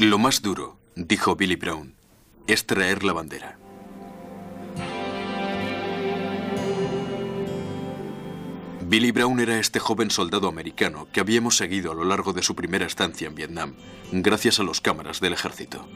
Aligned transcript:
Lo 0.00 0.16
más 0.16 0.40
duro, 0.40 0.78
dijo 0.96 1.36
Billy 1.36 1.56
Brown, 1.56 1.94
es 2.46 2.64
traer 2.64 3.04
la 3.04 3.12
bandera. 3.12 3.58
Billy 8.80 9.10
Brown 9.10 9.38
era 9.40 9.58
este 9.58 9.78
joven 9.78 10.10
soldado 10.10 10.48
americano 10.48 11.06
que 11.12 11.20
habíamos 11.20 11.58
seguido 11.58 11.92
a 11.92 11.94
lo 11.94 12.04
largo 12.04 12.32
de 12.32 12.42
su 12.42 12.56
primera 12.56 12.86
estancia 12.86 13.28
en 13.28 13.34
Vietnam, 13.34 13.74
gracias 14.10 14.58
a 14.58 14.62
los 14.62 14.80
cámaras 14.80 15.20
del 15.20 15.34
ejército. 15.34 15.86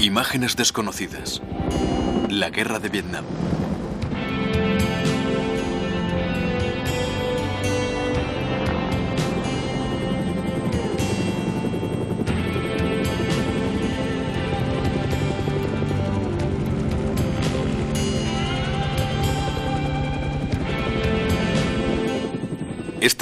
Imágenes 0.00 0.56
desconocidas. 0.56 1.42
La 2.30 2.48
guerra 2.48 2.78
de 2.78 2.88
Vietnam. 2.88 3.26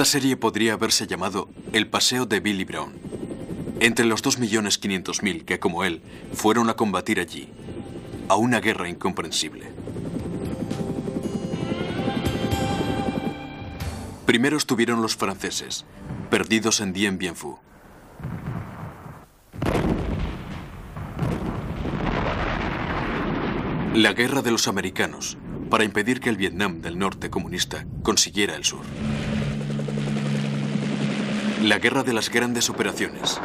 Esta 0.03 0.19
serie 0.19 0.37
podría 0.37 0.73
haberse 0.73 1.07
llamado 1.07 1.49
El 1.73 1.87
Paseo 1.87 2.27
de 2.27 2.41
Billy 2.41 2.65
Brown. 2.65 2.93
Entre 3.79 4.05
los 4.05 4.25
2.500.000 4.25 5.45
que, 5.45 5.61
como 5.61 5.85
él, 5.85 6.03
fueron 6.33 6.69
a 6.69 6.75
combatir 6.75 7.21
allí, 7.21 7.49
a 8.29 8.35
una 8.35 8.59
guerra 8.59 8.89
incomprensible. 8.89 9.71
Primero 14.27 14.57
estuvieron 14.57 15.03
los 15.03 15.15
franceses, 15.15 15.85
perdidos 16.31 16.81
en 16.81 16.93
Dien 16.93 17.17
Bien 17.17 17.37
Phu. 17.37 17.61
La 23.95 24.15
guerra 24.15 24.43
de 24.43 24.51
los 24.51 24.67
americanos, 24.67 25.39
para 25.71 25.85
impedir 25.85 26.19
que 26.19 26.29
el 26.29 26.37
Vietnam 26.37 26.81
del 26.81 26.99
norte 26.99 27.31
comunista 27.31 27.87
consiguiera 28.03 28.57
el 28.57 28.65
sur. 28.65 28.83
La 31.63 31.79
guerra 31.79 32.03
de 32.03 32.13
las 32.13 32.29
grandes 32.29 32.69
operaciones. 32.71 33.41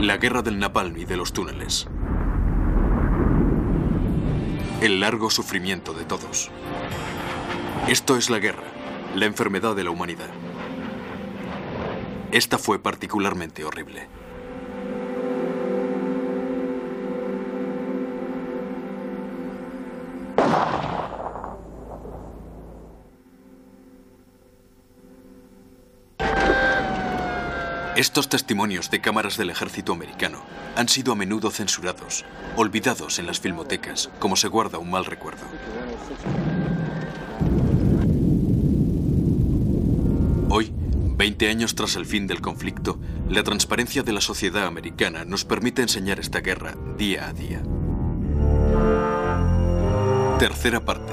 La 0.00 0.16
guerra 0.16 0.42
del 0.42 0.58
napalm 0.58 0.96
y 0.96 1.04
de 1.04 1.16
los 1.16 1.32
túneles. 1.32 1.86
El 4.80 4.98
largo 4.98 5.30
sufrimiento 5.30 5.94
de 5.94 6.04
todos. 6.04 6.50
Esto 7.86 8.16
es 8.16 8.28
la 8.28 8.40
guerra, 8.40 8.64
la 9.14 9.26
enfermedad 9.26 9.76
de 9.76 9.84
la 9.84 9.90
humanidad. 9.90 10.30
Esta 12.32 12.58
fue 12.58 12.80
particularmente 12.80 13.64
horrible. 13.64 14.08
Estos 27.96 28.28
testimonios 28.28 28.90
de 28.90 29.00
cámaras 29.00 29.36
del 29.36 29.50
ejército 29.50 29.92
americano 29.92 30.42
han 30.74 30.88
sido 30.88 31.12
a 31.12 31.14
menudo 31.14 31.52
censurados, 31.52 32.24
olvidados 32.56 33.20
en 33.20 33.26
las 33.26 33.38
filmotecas, 33.38 34.10
como 34.18 34.34
se 34.34 34.48
guarda 34.48 34.78
un 34.78 34.90
mal 34.90 35.04
recuerdo. 35.04 35.44
Hoy, 40.48 40.72
20 40.74 41.48
años 41.48 41.76
tras 41.76 41.94
el 41.94 42.04
fin 42.04 42.26
del 42.26 42.40
conflicto, 42.40 42.98
la 43.28 43.44
transparencia 43.44 44.02
de 44.02 44.12
la 44.12 44.20
sociedad 44.20 44.66
americana 44.66 45.24
nos 45.24 45.44
permite 45.44 45.82
enseñar 45.82 46.18
esta 46.18 46.40
guerra 46.40 46.74
día 46.98 47.28
a 47.28 47.32
día. 47.32 47.62
Tercera 50.40 50.84
parte. 50.84 51.12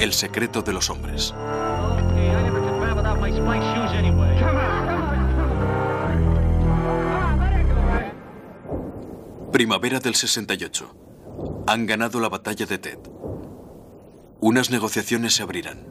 El 0.00 0.12
secreto 0.12 0.62
de 0.62 0.72
los 0.72 0.90
hombres. 0.90 1.32
Primavera 9.52 10.00
del 10.00 10.14
68. 10.14 11.64
Han 11.66 11.84
ganado 11.84 12.20
la 12.20 12.30
batalla 12.30 12.64
de 12.64 12.78
Ted. 12.78 12.98
Unas 14.40 14.70
negociaciones 14.70 15.34
se 15.34 15.42
abrirán. 15.42 15.86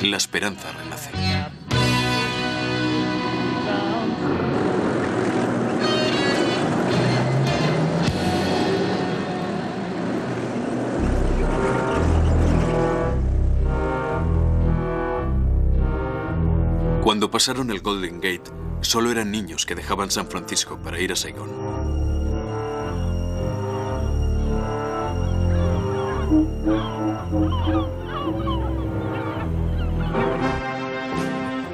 La 0.00 0.16
esperanza 0.16 0.72
renace. 0.72 1.10
Cuando 17.04 17.30
pasaron 17.30 17.70
el 17.70 17.80
Golden 17.80 18.22
Gate, 18.22 18.50
solo 18.80 19.10
eran 19.10 19.30
niños 19.30 19.66
que 19.66 19.74
dejaban 19.74 20.10
San 20.10 20.28
Francisco 20.28 20.80
para 20.82 20.98
ir 20.98 21.12
a 21.12 21.16
Saigón. 21.16 22.01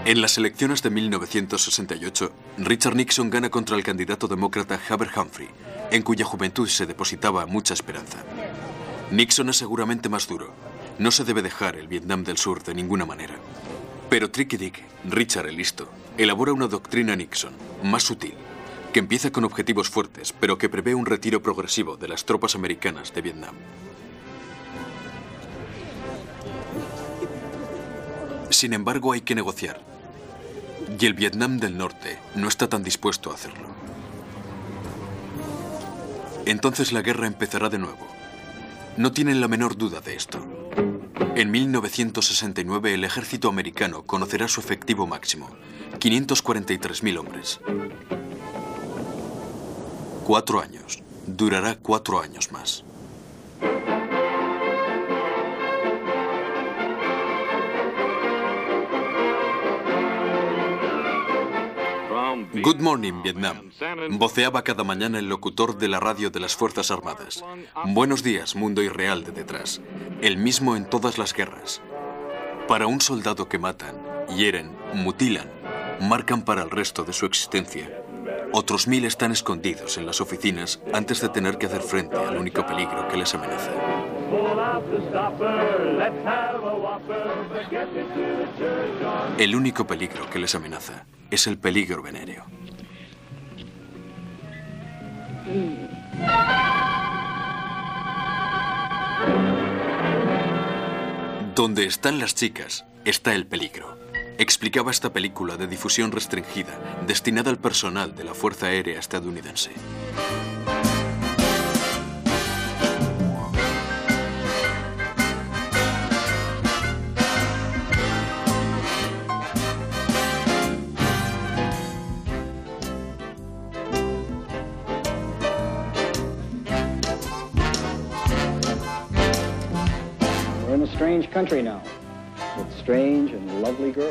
En 0.09 0.23
las 0.23 0.39
elecciones 0.39 0.83
de 0.83 0.89
1968, 0.89 2.33
Richard 2.57 2.97
Nixon 2.97 3.29
gana 3.29 3.51
contra 3.51 3.77
el 3.77 3.83
candidato 3.83 4.27
demócrata 4.27 4.81
Haber 4.89 5.11
Humphrey, 5.15 5.51
en 5.91 6.01
cuya 6.01 6.25
juventud 6.25 6.67
se 6.67 6.87
depositaba 6.87 7.45
mucha 7.45 7.75
esperanza. 7.75 8.25
Nixon 9.11 9.51
es 9.51 9.59
seguramente 9.59 10.09
más 10.09 10.27
duro. 10.27 10.55
No 10.99 11.11
se 11.11 11.25
debe 11.25 11.43
dejar 11.43 11.77
el 11.77 11.89
Vietnam 11.89 12.25
del 12.25 12.39
Sur 12.39 12.63
de 12.63 12.73
ninguna 12.73 13.05
manera. 13.05 13.35
Pero 14.09 14.31
Tricky 14.31 14.57
Dick, 14.57 14.83
Richard 15.05 15.47
el 15.47 15.59
listo, 15.59 15.91
elabora 16.17 16.55
una 16.55 16.69
doctrina 16.69 17.15
Nixon, 17.15 17.53
más 17.83 18.05
sutil, 18.05 18.33
que 18.95 19.01
empieza 19.01 19.31
con 19.31 19.45
objetivos 19.45 19.91
fuertes, 19.91 20.33
pero 20.33 20.57
que 20.57 20.71
prevé 20.71 20.95
un 20.95 21.05
retiro 21.05 21.43
progresivo 21.43 21.99
de 21.99 22.09
las 22.09 22.25
tropas 22.25 22.55
americanas 22.55 23.13
de 23.13 23.21
Vietnam. 23.21 23.55
Sin 28.49 28.73
embargo, 28.73 29.13
hay 29.13 29.21
que 29.21 29.35
negociar. 29.35 29.98
Y 30.97 31.07
el 31.07 31.15
Vietnam 31.15 31.59
del 31.59 31.77
Norte 31.77 32.19
no 32.35 32.49
está 32.49 32.69
tan 32.69 32.83
dispuesto 32.83 33.31
a 33.31 33.35
hacerlo. 33.35 33.69
Entonces 36.47 36.93
la 36.93 37.03
guerra 37.03 37.27
empezará 37.27 37.69
de 37.69 37.79
nuevo. 37.79 38.07
No 38.97 39.13
tienen 39.13 39.41
la 39.41 39.49
menor 39.49 39.77
duda 39.77 40.01
de 40.01 40.15
esto. 40.15 40.39
En 41.37 41.51
1969 41.51 42.95
el 42.95 43.05
ejército 43.05 43.49
americano 43.49 44.03
conocerá 44.03 44.49
su 44.49 44.61
efectivo 44.61 45.07
máximo, 45.07 45.51
543.000 46.01 47.19
hombres. 47.19 47.61
Cuatro 50.25 50.61
años. 50.61 51.03
Durará 51.27 51.77
cuatro 51.77 52.21
años 52.21 52.51
más. 52.51 52.85
Good 62.63 62.81
morning, 62.81 63.23
Vietnam. 63.23 63.71
Voceaba 64.11 64.63
cada 64.63 64.83
mañana 64.83 65.19
el 65.19 65.29
locutor 65.29 65.77
de 65.79 65.89
la 65.89 66.01
radio 66.01 66.31
de 66.31 66.41
las 66.41 66.57
Fuerzas 66.57 66.91
Armadas. 66.91 67.45
Buenos 67.87 68.23
días, 68.23 68.57
mundo 68.57 68.83
irreal 68.83 69.25
de 69.25 69.33
detrás. 69.33 69.81
El 70.23 70.39
mismo 70.39 70.75
en 70.77 70.89
todas 70.89 71.19
las 71.19 71.35
guerras. 71.35 71.81
Para 72.67 72.87
un 72.87 73.01
soldado 73.01 73.49
que 73.49 73.59
matan, 73.59 73.97
hieren, 74.37 74.71
mutilan, 74.95 75.49
marcan 76.01 76.43
para 76.43 76.63
el 76.63 76.71
resto 76.71 77.05
de 77.05 77.13
su 77.13 77.27
existencia. 77.27 78.03
Otros 78.53 78.89
mil 78.89 79.05
están 79.05 79.31
escondidos 79.31 79.99
en 79.99 80.07
las 80.07 80.21
oficinas 80.21 80.81
antes 80.93 81.21
de 81.21 81.29
tener 81.29 81.59
que 81.59 81.67
hacer 81.67 81.83
frente 81.83 82.17
al 82.17 82.37
único 82.37 82.67
peligro 82.67 83.07
que 83.09 83.19
les 83.19 83.35
amenaza. 83.35 83.73
El 89.39 89.55
único 89.55 89.87
peligro 89.87 90.31
que 90.31 90.39
les 90.39 90.55
amenaza 90.55 91.05
es 91.31 91.47
el 91.47 91.59
peligro 91.59 92.03
venéreo. 92.03 92.45
Donde 101.55 101.87
están 101.87 102.19
las 102.19 102.35
chicas, 102.35 102.85
está 103.05 103.35
el 103.35 103.47
peligro. 103.47 103.99
Explicaba 104.39 104.93
esta 104.93 105.13
película 105.13 105.57
de 105.57 105.67
difusión 105.67 106.13
restringida, 106.13 106.79
destinada 107.07 107.51
al 107.51 107.59
personal 107.59 108.15
de 108.15 108.25
la 108.25 108.35
Fuerza 108.35 108.67
Aérea 108.67 109.01
estadounidense. 109.01 109.73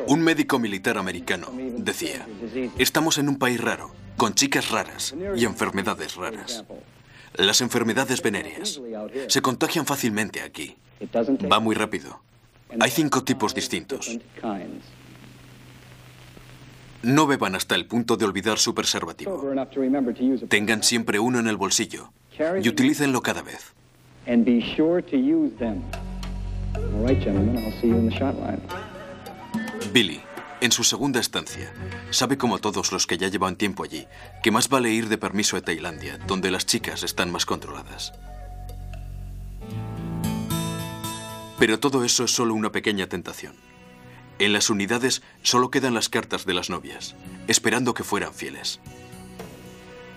Un 0.08 0.22
médico 0.22 0.60
militar 0.60 0.98
americano 0.98 1.48
decía, 1.78 2.26
estamos 2.78 3.18
en 3.18 3.30
un 3.30 3.38
país 3.38 3.60
raro, 3.60 3.92
con 4.18 4.34
chicas 4.34 4.72
raras 4.72 5.16
y 5.36 5.46
enfermedades 5.46 6.16
raras. 6.16 6.64
Las 7.36 7.62
enfermedades 7.62 8.22
venéreas 8.22 8.82
se 9.28 9.42
contagian 9.42 9.86
fácilmente 9.86 10.42
aquí. 10.42 10.76
Va 11.52 11.60
muy 11.60 11.76
rápido. 11.76 12.22
Hay 12.80 12.92
cinco 12.92 13.24
tipos 13.24 13.54
distintos. 13.54 14.18
No 17.04 17.28
beban 17.28 17.56
hasta 17.56 17.76
el 17.76 17.86
punto 17.86 18.18
de 18.18 18.26
olvidar 18.26 18.58
su 18.58 18.74
preservativo. 18.74 19.54
Tengan 20.50 20.84
siempre 20.84 21.20
uno 21.20 21.40
en 21.40 21.48
el 21.48 21.58
bolsillo 21.58 22.12
y 22.62 22.68
utilícenlo 22.68 23.22
cada 23.22 23.44
vez. 23.44 23.74
Billy, 29.94 30.22
en 30.60 30.72
su 30.72 30.84
segunda 30.84 31.20
estancia, 31.20 31.72
sabe 32.10 32.38
como 32.38 32.60
todos 32.60 32.92
los 32.92 33.06
que 33.06 33.18
ya 33.18 33.28
llevan 33.28 33.56
tiempo 33.56 33.84
allí, 33.84 34.08
que 34.42 34.52
más 34.52 34.70
vale 34.70 34.92
ir 34.92 35.08
de 35.08 35.18
permiso 35.18 35.56
a 35.56 35.62
Tailandia, 35.62 36.18
donde 36.28 36.52
las 36.52 36.66
chicas 36.66 37.04
están 37.04 37.32
más 37.32 37.46
controladas. 37.46 38.14
Pero 41.60 41.80
todo 41.80 42.04
eso 42.04 42.24
es 42.24 42.32
solo 42.32 42.54
una 42.54 42.72
pequeña 42.72 43.08
tentación. 43.08 43.54
En 44.40 44.54
las 44.54 44.70
unidades 44.70 45.24
solo 45.42 45.72
quedan 45.72 45.94
las 45.94 46.10
cartas 46.10 46.46
de 46.46 46.54
las 46.54 46.70
novias, 46.70 47.16
esperando 47.48 47.94
que 47.94 48.04
fueran 48.04 48.34
fieles. 48.34 48.80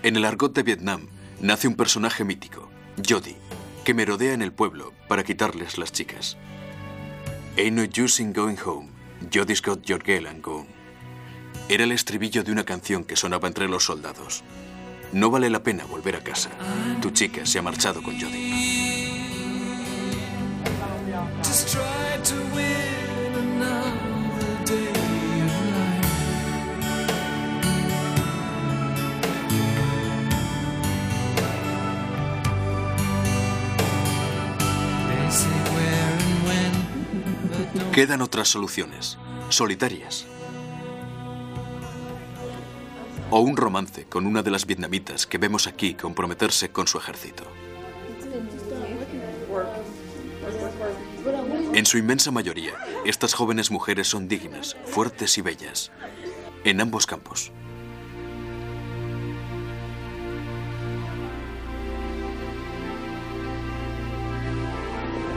En 0.03 0.17
el 0.17 0.25
argot 0.25 0.55
de 0.55 0.63
Vietnam 0.63 1.09
nace 1.41 1.69
un 1.69 1.77
personaje 1.77 2.25
mítico, 2.25 2.71
Jody, 3.07 3.37
que 3.85 3.95
merodea 3.95 4.35
en 4.35 4.43
el 4.43 4.53
pueblo 4.53 4.93
para 5.09 5.25
quitarles 5.25 5.79
las 5.79 5.93
chicas. 5.93 6.37
Ain't 7.57 7.77
no 7.77 7.83
use 7.83 8.21
in 8.21 8.33
going 8.33 8.57
home, 8.57 8.89
Jody's 9.31 9.61
got 9.61 9.89
your 9.89 9.99
girl 9.99 10.27
and 10.27 10.43
gone. 10.43 10.69
Era 11.69 11.85
el 11.85 11.93
estribillo 11.93 12.43
de 12.45 12.53
una 12.53 12.65
canción 12.65 13.05
que 13.05 13.17
sonaba 13.17 13.49
entre 13.49 13.69
los 13.69 13.85
soldados. 13.85 14.43
No 15.13 15.31
vale 15.31 15.51
la 15.51 15.63
pena 15.63 15.85
volver 15.85 16.17
a 16.17 16.21
casa. 16.21 16.51
Tu 17.03 17.11
chica 17.11 17.45
se 17.45 17.59
ha 17.59 17.63
marchado 17.63 18.03
con 18.03 18.19
Jody. 18.19 18.71
Quedan 38.01 38.23
otras 38.23 38.49
soluciones, 38.49 39.19
solitarias. 39.51 40.25
O 43.31 43.41
un 43.41 43.59
romance 43.59 44.07
con 44.07 44.25
una 44.25 44.43
de 44.43 44.51
las 44.51 44.65
vietnamitas 44.65 45.27
que 45.27 45.37
vemos 45.37 45.67
aquí 45.67 45.93
comprometerse 45.93 46.71
con 46.71 46.87
su 46.87 46.97
ejército. 46.97 47.45
En 51.75 51.85
su 51.85 51.99
inmensa 51.99 52.31
mayoría, 52.31 52.73
estas 53.05 53.35
jóvenes 53.35 53.71
mujeres 53.71 54.09
son 54.09 54.29
dignas, 54.29 54.79
fuertes 54.87 55.37
y 55.37 55.43
bellas, 55.43 55.93
en 56.65 56.81
ambos 56.81 57.05
campos. 57.05 57.53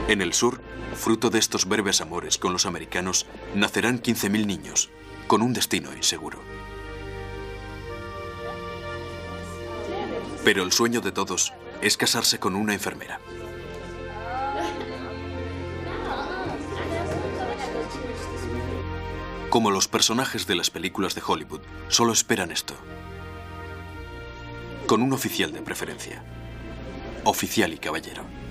En 0.08 0.22
el 0.22 0.32
sur, 0.32 0.63
fruto 0.94 1.30
de 1.30 1.38
estos 1.38 1.66
breves 1.66 2.00
amores 2.00 2.38
con 2.38 2.52
los 2.52 2.66
americanos, 2.66 3.26
nacerán 3.54 4.02
15.000 4.02 4.46
niños, 4.46 4.90
con 5.26 5.42
un 5.42 5.52
destino 5.52 5.94
inseguro. 5.94 6.40
Pero 10.44 10.62
el 10.62 10.72
sueño 10.72 11.00
de 11.00 11.12
todos 11.12 11.52
es 11.80 11.96
casarse 11.96 12.38
con 12.38 12.54
una 12.54 12.74
enfermera. 12.74 13.20
Como 19.48 19.70
los 19.70 19.86
personajes 19.86 20.46
de 20.46 20.56
las 20.56 20.68
películas 20.68 21.14
de 21.14 21.22
Hollywood, 21.24 21.60
solo 21.88 22.12
esperan 22.12 22.50
esto. 22.50 22.74
Con 24.86 25.00
un 25.00 25.12
oficial 25.12 25.52
de 25.52 25.62
preferencia. 25.62 26.24
Oficial 27.22 27.72
y 27.72 27.78
caballero. 27.78 28.43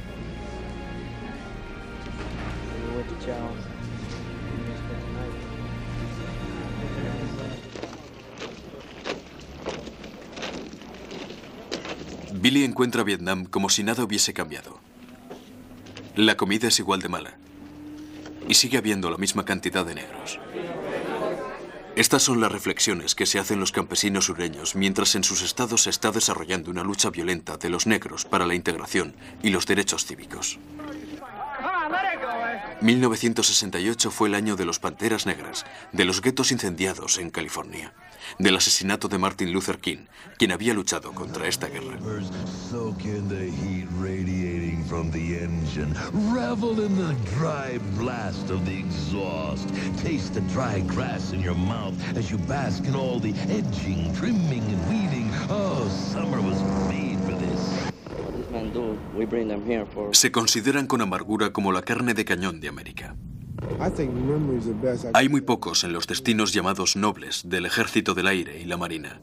Billy 12.33 12.65
encuentra 12.65 13.03
Vietnam 13.03 13.45
como 13.45 13.69
si 13.69 13.83
nada 13.83 14.03
hubiese 14.03 14.33
cambiado. 14.33 14.77
La 16.17 16.35
comida 16.35 16.67
es 16.67 16.79
igual 16.79 17.01
de 17.01 17.07
mala. 17.07 17.37
Y 18.49 18.55
sigue 18.55 18.77
habiendo 18.77 19.09
la 19.09 19.17
misma 19.17 19.45
cantidad 19.45 19.85
de 19.85 19.95
negros. 19.95 20.39
Estas 21.95 22.23
son 22.23 22.41
las 22.41 22.51
reflexiones 22.51 23.15
que 23.15 23.25
se 23.25 23.39
hacen 23.39 23.61
los 23.61 23.71
campesinos 23.71 24.25
sureños 24.25 24.75
mientras 24.75 25.15
en 25.15 25.23
sus 25.23 25.41
estados 25.41 25.83
se 25.83 25.91
está 25.91 26.11
desarrollando 26.11 26.71
una 26.71 26.83
lucha 26.83 27.11
violenta 27.11 27.55
de 27.55 27.69
los 27.69 27.87
negros 27.87 28.25
para 28.25 28.45
la 28.45 28.55
integración 28.55 29.15
y 29.41 29.51
los 29.51 29.65
derechos 29.65 30.05
cívicos. 30.05 30.59
1968 32.83 34.11
fue 34.11 34.27
el 34.27 34.35
año 34.35 34.57
de 34.57 34.65
los 34.65 34.79
Panteras 34.79 35.25
Negras, 35.25 35.65
de 35.93 36.03
los 36.03 36.21
guetos 36.21 36.51
incendiados 36.51 37.17
en 37.17 37.29
California, 37.29 37.93
del 38.39 38.57
asesinato 38.57 39.07
de 39.07 39.17
Martin 39.17 39.53
Luther 39.53 39.79
King, 39.79 40.05
quien 40.37 40.51
había 40.51 40.73
luchado 40.73 41.13
contra 41.13 41.47
esta 41.47 41.67
guerra. 41.67 41.97
Se 60.11 60.31
consideran 60.31 60.87
con 60.87 61.01
amargura 61.01 61.51
como 61.51 61.71
la 61.71 61.81
carne 61.81 62.13
de 62.13 62.25
cañón 62.25 62.59
de 62.59 62.69
América. 62.69 63.15
Hay 65.13 65.29
muy 65.29 65.41
pocos 65.41 65.83
en 65.83 65.93
los 65.93 66.07
destinos 66.07 66.53
llamados 66.53 66.95
nobles 66.95 67.43
del 67.45 67.65
ejército 67.65 68.13
del 68.13 68.27
aire 68.27 68.61
y 68.61 68.65
la 68.65 68.77
marina. 68.77 69.21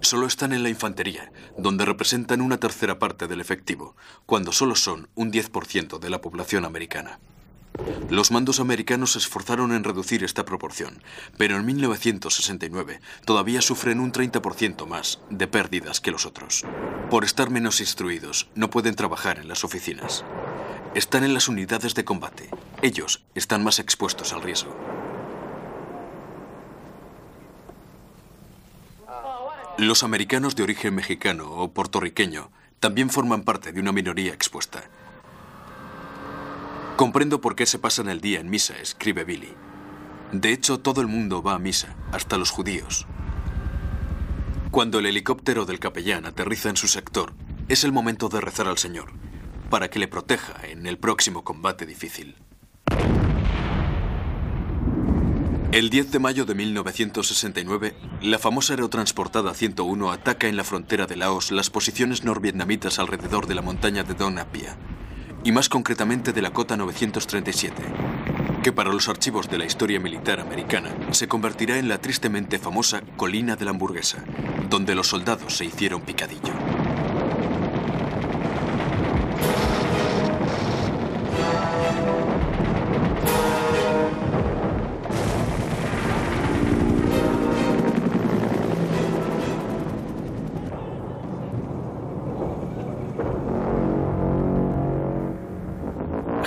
Solo 0.00 0.26
están 0.26 0.52
en 0.52 0.62
la 0.62 0.68
infantería, 0.68 1.32
donde 1.58 1.84
representan 1.84 2.40
una 2.40 2.58
tercera 2.58 2.98
parte 2.98 3.26
del 3.26 3.40
efectivo, 3.40 3.96
cuando 4.24 4.52
solo 4.52 4.74
son 4.74 5.08
un 5.14 5.32
10% 5.32 5.98
de 5.98 6.10
la 6.10 6.20
población 6.20 6.64
americana. 6.64 7.18
Los 8.08 8.30
mandos 8.30 8.60
americanos 8.60 9.12
se 9.12 9.18
esforzaron 9.18 9.72
en 9.72 9.84
reducir 9.84 10.22
esta 10.24 10.44
proporción, 10.44 11.02
pero 11.36 11.56
en 11.56 11.66
1969 11.66 13.00
todavía 13.24 13.60
sufren 13.60 14.00
un 14.00 14.12
30% 14.12 14.86
más 14.86 15.20
de 15.30 15.46
pérdidas 15.46 16.00
que 16.00 16.10
los 16.10 16.26
otros. 16.26 16.64
Por 17.10 17.24
estar 17.24 17.50
menos 17.50 17.80
instruidos, 17.80 18.48
no 18.54 18.70
pueden 18.70 18.94
trabajar 18.94 19.38
en 19.38 19.48
las 19.48 19.64
oficinas. 19.64 20.24
Están 20.94 21.24
en 21.24 21.34
las 21.34 21.48
unidades 21.48 21.94
de 21.94 22.04
combate. 22.04 22.48
Ellos 22.80 23.24
están 23.34 23.62
más 23.64 23.78
expuestos 23.78 24.32
al 24.32 24.42
riesgo. 24.42 24.74
Los 29.78 30.02
americanos 30.02 30.56
de 30.56 30.62
origen 30.62 30.94
mexicano 30.94 31.50
o 31.50 31.70
puertorriqueño 31.70 32.50
también 32.80 33.10
forman 33.10 33.42
parte 33.42 33.72
de 33.72 33.80
una 33.80 33.92
minoría 33.92 34.32
expuesta. 34.32 34.84
Comprendo 36.96 37.42
por 37.42 37.56
qué 37.56 37.66
se 37.66 37.78
pasan 37.78 38.08
el 38.08 38.22
día 38.22 38.40
en 38.40 38.48
misa, 38.48 38.74
escribe 38.80 39.24
Billy. 39.24 39.52
De 40.32 40.50
hecho, 40.50 40.80
todo 40.80 41.02
el 41.02 41.08
mundo 41.08 41.42
va 41.42 41.52
a 41.52 41.58
misa, 41.58 41.94
hasta 42.10 42.38
los 42.38 42.50
judíos. 42.50 43.06
Cuando 44.70 44.98
el 44.98 45.04
helicóptero 45.04 45.66
del 45.66 45.78
capellán 45.78 46.24
aterriza 46.24 46.70
en 46.70 46.78
su 46.78 46.88
sector, 46.88 47.34
es 47.68 47.84
el 47.84 47.92
momento 47.92 48.30
de 48.30 48.40
rezar 48.40 48.66
al 48.66 48.78
Señor, 48.78 49.12
para 49.68 49.90
que 49.90 49.98
le 49.98 50.08
proteja 50.08 50.54
en 50.66 50.86
el 50.86 50.96
próximo 50.96 51.44
combate 51.44 51.84
difícil. 51.84 52.36
El 55.72 55.90
10 55.90 56.12
de 56.12 56.18
mayo 56.18 56.46
de 56.46 56.54
1969, 56.54 57.94
la 58.22 58.38
famosa 58.38 58.72
aerotransportada 58.72 59.52
101 59.52 60.12
ataca 60.12 60.48
en 60.48 60.56
la 60.56 60.64
frontera 60.64 61.04
de 61.04 61.16
Laos 61.16 61.50
las 61.50 61.68
posiciones 61.68 62.24
norvietnamitas 62.24 62.98
alrededor 62.98 63.46
de 63.46 63.54
la 63.54 63.60
montaña 63.60 64.02
de 64.02 64.14
Dong 64.14 64.38
Apia 64.38 64.78
y 65.46 65.52
más 65.52 65.68
concretamente 65.68 66.32
de 66.32 66.42
la 66.42 66.50
Cota 66.50 66.76
937, 66.76 67.74
que 68.64 68.72
para 68.72 68.90
los 68.90 69.08
archivos 69.08 69.48
de 69.48 69.58
la 69.58 69.64
historia 69.64 70.00
militar 70.00 70.40
americana 70.40 70.90
se 71.12 71.28
convertirá 71.28 71.78
en 71.78 71.88
la 71.88 71.98
tristemente 71.98 72.58
famosa 72.58 73.02
Colina 73.16 73.54
de 73.54 73.64
la 73.64 73.70
Hamburguesa, 73.70 74.24
donde 74.68 74.96
los 74.96 75.06
soldados 75.06 75.56
se 75.56 75.64
hicieron 75.64 76.00
picadillo. 76.00 76.75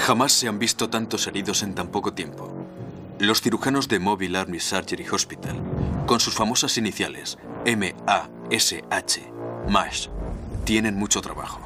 Jamás 0.10 0.32
se 0.32 0.48
han 0.48 0.58
visto 0.58 0.90
tantos 0.90 1.28
heridos 1.28 1.62
en 1.62 1.76
tan 1.76 1.90
poco 1.90 2.14
tiempo. 2.14 2.52
Los 3.20 3.42
cirujanos 3.42 3.88
de 3.88 4.00
Mobile 4.00 4.40
Army 4.40 4.60
Surgery 4.60 5.06
Hospital, 5.08 5.62
con 6.08 6.20
sus 6.20 6.34
famosas 6.34 6.80
iniciales 6.80 7.38
M-A-S-H, 7.66 9.32
MASH, 9.68 10.08
tienen 10.66 10.96
mucho 10.96 11.22
trabajo. 11.22 11.60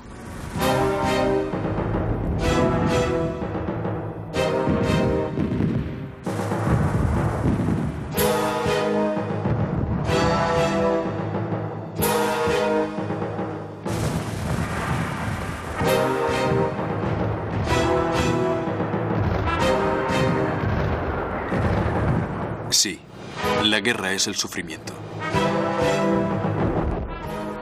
La 23.73 23.79
guerra 23.79 24.13
es 24.13 24.27
el 24.27 24.35
sufrimiento. 24.35 24.93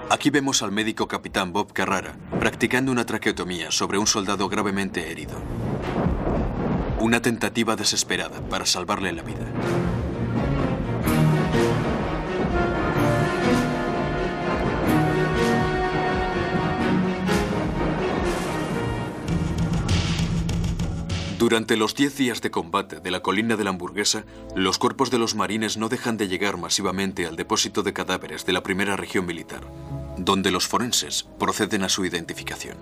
Aquí 0.09 0.29
vemos 0.29 0.61
al 0.61 0.73
médico 0.73 1.07
capitán 1.07 1.53
Bob 1.53 1.71
Carrara 1.71 2.17
practicando 2.37 2.91
una 2.91 3.05
traqueotomía 3.05 3.71
sobre 3.71 3.97
un 3.97 4.05
soldado 4.07 4.49
gravemente 4.49 5.09
herido. 5.09 5.39
Una 6.99 7.21
tentativa 7.21 7.77
desesperada 7.77 8.41
para 8.49 8.65
salvarle 8.65 9.13
la 9.13 9.23
vida. 9.23 9.47
Durante 21.41 21.75
los 21.75 21.95
10 21.95 22.17
días 22.17 22.41
de 22.43 22.51
combate 22.51 22.99
de 22.99 23.09
la 23.09 23.21
colina 23.21 23.57
de 23.57 23.63
la 23.63 23.71
hamburguesa, 23.71 24.25
los 24.55 24.77
cuerpos 24.77 25.09
de 25.09 25.17
los 25.17 25.33
marines 25.33 25.75
no 25.75 25.89
dejan 25.89 26.15
de 26.15 26.27
llegar 26.27 26.57
masivamente 26.57 27.25
al 27.25 27.35
depósito 27.35 27.81
de 27.81 27.93
cadáveres 27.93 28.45
de 28.45 28.53
la 28.53 28.61
primera 28.61 28.95
región 28.95 29.25
militar, 29.25 29.61
donde 30.17 30.51
los 30.51 30.67
forenses 30.67 31.23
proceden 31.39 31.81
a 31.81 31.89
su 31.89 32.05
identificación. 32.05 32.77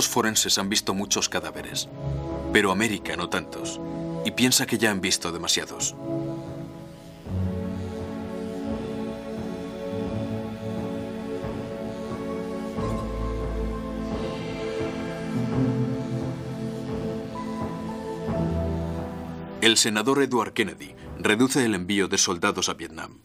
Estos 0.00 0.14
forenses 0.14 0.56
han 0.56 0.70
visto 0.70 0.94
muchos 0.94 1.28
cadáveres, 1.28 1.86
pero 2.54 2.72
América 2.72 3.16
no 3.16 3.28
tantos, 3.28 3.78
y 4.24 4.30
piensa 4.30 4.66
que 4.66 4.78
ya 4.78 4.90
han 4.90 5.02
visto 5.02 5.30
demasiados. 5.30 5.94
El 19.60 19.76
senador 19.76 20.22
Edward 20.22 20.54
Kennedy 20.54 20.94
reduce 21.18 21.62
el 21.62 21.74
envío 21.74 22.08
de 22.08 22.16
soldados 22.16 22.70
a 22.70 22.72
Vietnam. 22.72 23.18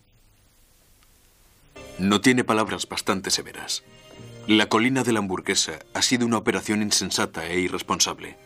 No 2.00 2.20
tiene 2.20 2.44
palabras 2.44 2.86
bastante 2.90 3.32
severas. 3.32 3.82
La 4.48 4.68
colina 4.68 5.04
de 5.04 5.12
la 5.12 5.20
hamburguesa 5.20 5.80
ha 5.96 6.04
sido 6.04 6.24
una 6.24 6.38
operación 6.38 6.84
insensata 6.84 7.48
e 7.48 7.60
irresponsable. 7.60 8.38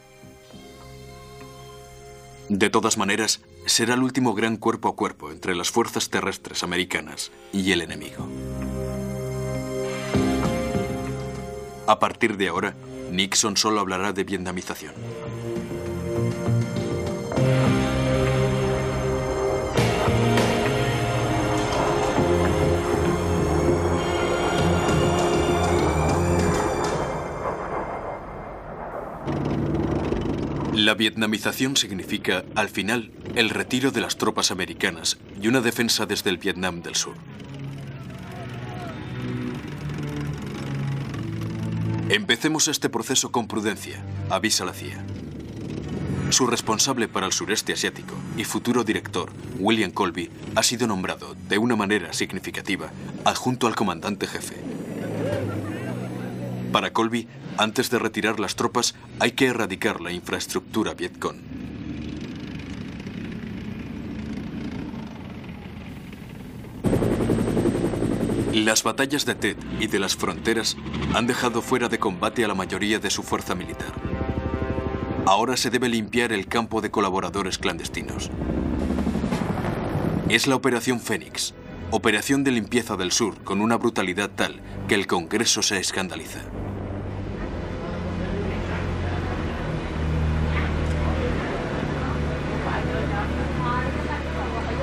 De 2.47 2.69
todas 2.69 2.97
maneras, 2.97 3.41
será 3.65 3.95
el 3.95 4.03
último 4.03 4.33
gran 4.33 4.55
cuerpo 4.55 4.87
a 4.87 4.95
cuerpo 4.95 5.29
entre 5.29 5.55
las 5.55 5.71
fuerzas 5.71 6.09
terrestres 6.09 6.63
americanas 6.63 7.31
y 7.51 7.73
el 7.73 7.81
enemigo. 7.81 8.29
A 11.85 11.99
partir 11.99 12.37
de 12.37 12.47
ahora, 12.47 12.75
Nixon 13.11 13.57
solo 13.57 13.81
hablará 13.81 14.13
de 14.13 14.23
vietnamización. 14.23 14.93
La 30.89 30.95
vietnamización 30.95 31.77
significa, 31.77 32.45
al 32.55 32.67
final, 32.67 33.11
el 33.35 33.51
retiro 33.51 33.91
de 33.91 34.01
las 34.01 34.17
tropas 34.17 34.49
americanas 34.49 35.19
y 35.39 35.47
una 35.47 35.61
defensa 35.61 36.07
desde 36.07 36.31
el 36.31 36.39
Vietnam 36.39 36.81
del 36.81 36.95
Sur. 36.95 37.13
Empecemos 42.09 42.67
este 42.67 42.89
proceso 42.89 43.31
con 43.31 43.47
prudencia, 43.47 44.03
avisa 44.31 44.65
la 44.65 44.73
CIA. 44.73 45.05
Su 46.31 46.47
responsable 46.47 47.07
para 47.07 47.27
el 47.27 47.33
sureste 47.33 47.73
asiático 47.73 48.15
y 48.35 48.43
futuro 48.43 48.83
director, 48.83 49.31
William 49.59 49.91
Colby, 49.91 50.31
ha 50.55 50.63
sido 50.63 50.87
nombrado, 50.87 51.35
de 51.47 51.59
una 51.59 51.75
manera 51.75 52.13
significativa, 52.13 52.89
adjunto 53.25 53.67
al 53.67 53.75
comandante 53.75 54.25
jefe. 54.25 54.55
Para 56.71 56.91
Colby, 56.91 57.27
antes 57.59 57.89
de 57.89 57.99
retirar 57.99 58.39
las 58.39 58.55
tropas, 58.55 58.95
hay 59.19 59.31
que 59.31 59.47
erradicar 59.47 59.99
la 59.99 60.13
infraestructura 60.13 60.93
Vietcong. 60.93 61.35
Las 68.53 68.83
batallas 68.83 69.25
de 69.25 69.35
Tet 69.35 69.57
y 69.77 69.87
de 69.87 69.99
las 69.99 70.15
fronteras 70.15 70.77
han 71.13 71.27
dejado 71.27 71.61
fuera 71.61 71.89
de 71.89 71.99
combate 71.99 72.45
a 72.45 72.47
la 72.47 72.55
mayoría 72.55 72.97
de 72.97 73.09
su 73.09 73.23
fuerza 73.23 73.55
militar. 73.55 73.91
Ahora 75.25 75.57
se 75.57 75.69
debe 75.69 75.89
limpiar 75.89 76.31
el 76.31 76.47
campo 76.47 76.79
de 76.79 76.91
colaboradores 76.91 77.57
clandestinos. 77.57 78.31
Es 80.29 80.47
la 80.47 80.55
Operación 80.55 81.01
Fénix, 81.01 81.53
operación 81.91 82.45
de 82.45 82.51
limpieza 82.51 82.95
del 82.95 83.11
sur 83.11 83.43
con 83.43 83.59
una 83.59 83.75
brutalidad 83.75 84.29
tal 84.29 84.61
que 84.87 84.95
el 84.95 85.07
Congreso 85.07 85.61
se 85.61 85.77
escandaliza. 85.77 86.39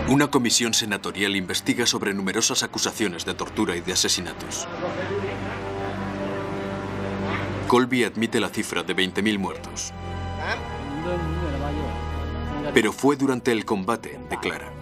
Una 0.09 0.29
comisión 0.29 0.73
senatorial 0.73 1.35
investiga 1.35 1.85
sobre 1.85 2.15
numerosas 2.15 2.63
acusaciones 2.63 3.25
de 3.25 3.35
tortura 3.35 3.75
y 3.75 3.81
de 3.81 3.93
asesinatos. 3.93 4.69
Colby 7.67 8.05
admite 8.05 8.39
la 8.39 8.49
cifra 8.49 8.85
de 8.85 8.95
20.000 8.95 9.39
muertos. 9.39 9.93
Pero 12.73 12.93
fue 12.93 13.17
durante 13.17 13.51
el 13.51 13.65
combate, 13.65 14.21
declara. 14.31 14.73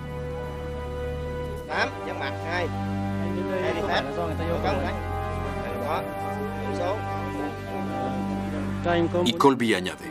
Y 9.24 9.32
Colby 9.32 9.72
añade, 9.72 10.04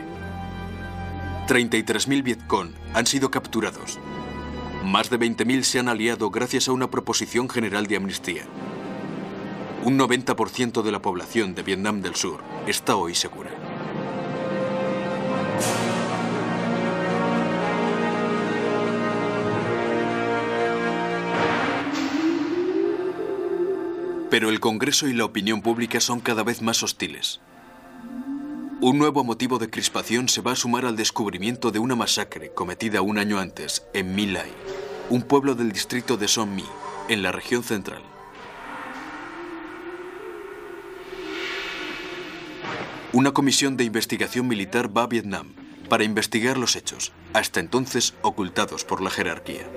33.000 1.46 2.22
Vietcong 2.24 2.72
han 2.94 3.06
sido 3.06 3.30
capturados, 3.30 4.00
más 4.84 5.10
de 5.10 5.18
20.000 5.18 5.62
se 5.62 5.78
han 5.78 5.88
aliado 5.88 6.30
gracias 6.30 6.68
a 6.68 6.72
una 6.72 6.90
proposición 6.90 7.48
general 7.48 7.86
de 7.86 7.96
amnistía. 7.96 8.44
Un 9.82 9.98
90% 9.98 10.82
de 10.82 10.92
la 10.92 11.02
población 11.02 11.54
de 11.54 11.62
Vietnam 11.62 12.02
del 12.02 12.14
Sur 12.14 12.40
está 12.66 12.96
hoy 12.96 13.14
segura. 13.14 13.50
Pero 24.30 24.50
el 24.50 24.60
Congreso 24.60 25.06
y 25.06 25.12
la 25.12 25.24
opinión 25.24 25.62
pública 25.62 26.00
son 26.00 26.20
cada 26.20 26.42
vez 26.42 26.60
más 26.60 26.82
hostiles. 26.82 27.40
Un 28.80 28.98
nuevo 28.98 29.24
motivo 29.24 29.58
de 29.58 29.70
crispación 29.70 30.28
se 30.28 30.42
va 30.42 30.52
a 30.52 30.56
sumar 30.56 30.84
al 30.84 30.96
descubrimiento 30.96 31.70
de 31.70 31.78
una 31.78 31.94
masacre 31.94 32.50
cometida 32.52 33.00
un 33.00 33.16
año 33.16 33.38
antes 33.38 33.86
en 33.94 34.14
My 34.14 34.26
Lai, 34.26 34.50
un 35.10 35.22
pueblo 35.22 35.54
del 35.54 35.70
distrito 35.72 36.16
de 36.16 36.28
Son 36.28 36.54
Mi, 36.54 36.64
en 37.08 37.22
la 37.22 37.30
región 37.30 37.62
central. 37.62 38.02
Una 43.12 43.32
comisión 43.32 43.76
de 43.76 43.84
investigación 43.84 44.48
militar 44.48 44.96
va 44.96 45.02
a 45.02 45.06
Vietnam 45.06 45.52
para 45.88 46.04
investigar 46.04 46.56
los 46.56 46.74
hechos, 46.74 47.12
hasta 47.32 47.60
entonces 47.60 48.14
ocultados 48.22 48.84
por 48.84 49.02
la 49.02 49.10
jerarquía. 49.10 49.68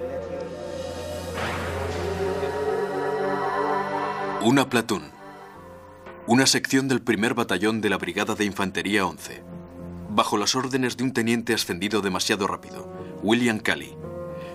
Una 4.41 4.69
platón. 4.69 5.12
Una 6.25 6.46
sección 6.46 6.88
del 6.88 7.01
primer 7.01 7.34
batallón 7.34 7.81
de 7.81 7.89
la 7.89 7.98
Brigada 7.98 8.34
de 8.34 8.46
Infantería 8.46 9.05
11. 9.05 9.43
Bajo 10.10 10.38
las 10.38 10.55
órdenes 10.55 10.98
de 10.98 11.03
un 11.03 11.13
teniente 11.13 11.53
ascendido 11.53 12.01
demasiado 12.01 12.48
rápido, 12.48 12.91
William 13.22 13.60
Calley. 13.60 13.96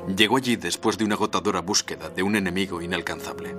Llegó 0.09 0.37
allí 0.37 0.56
después 0.56 0.99
de 0.99 1.04
una 1.04 1.14
agotadora 1.14 1.61
búsqueda 1.61 2.09
de 2.11 2.25
un 2.25 2.35
enemigo 2.35 2.82
inalcanzable. 2.82 3.54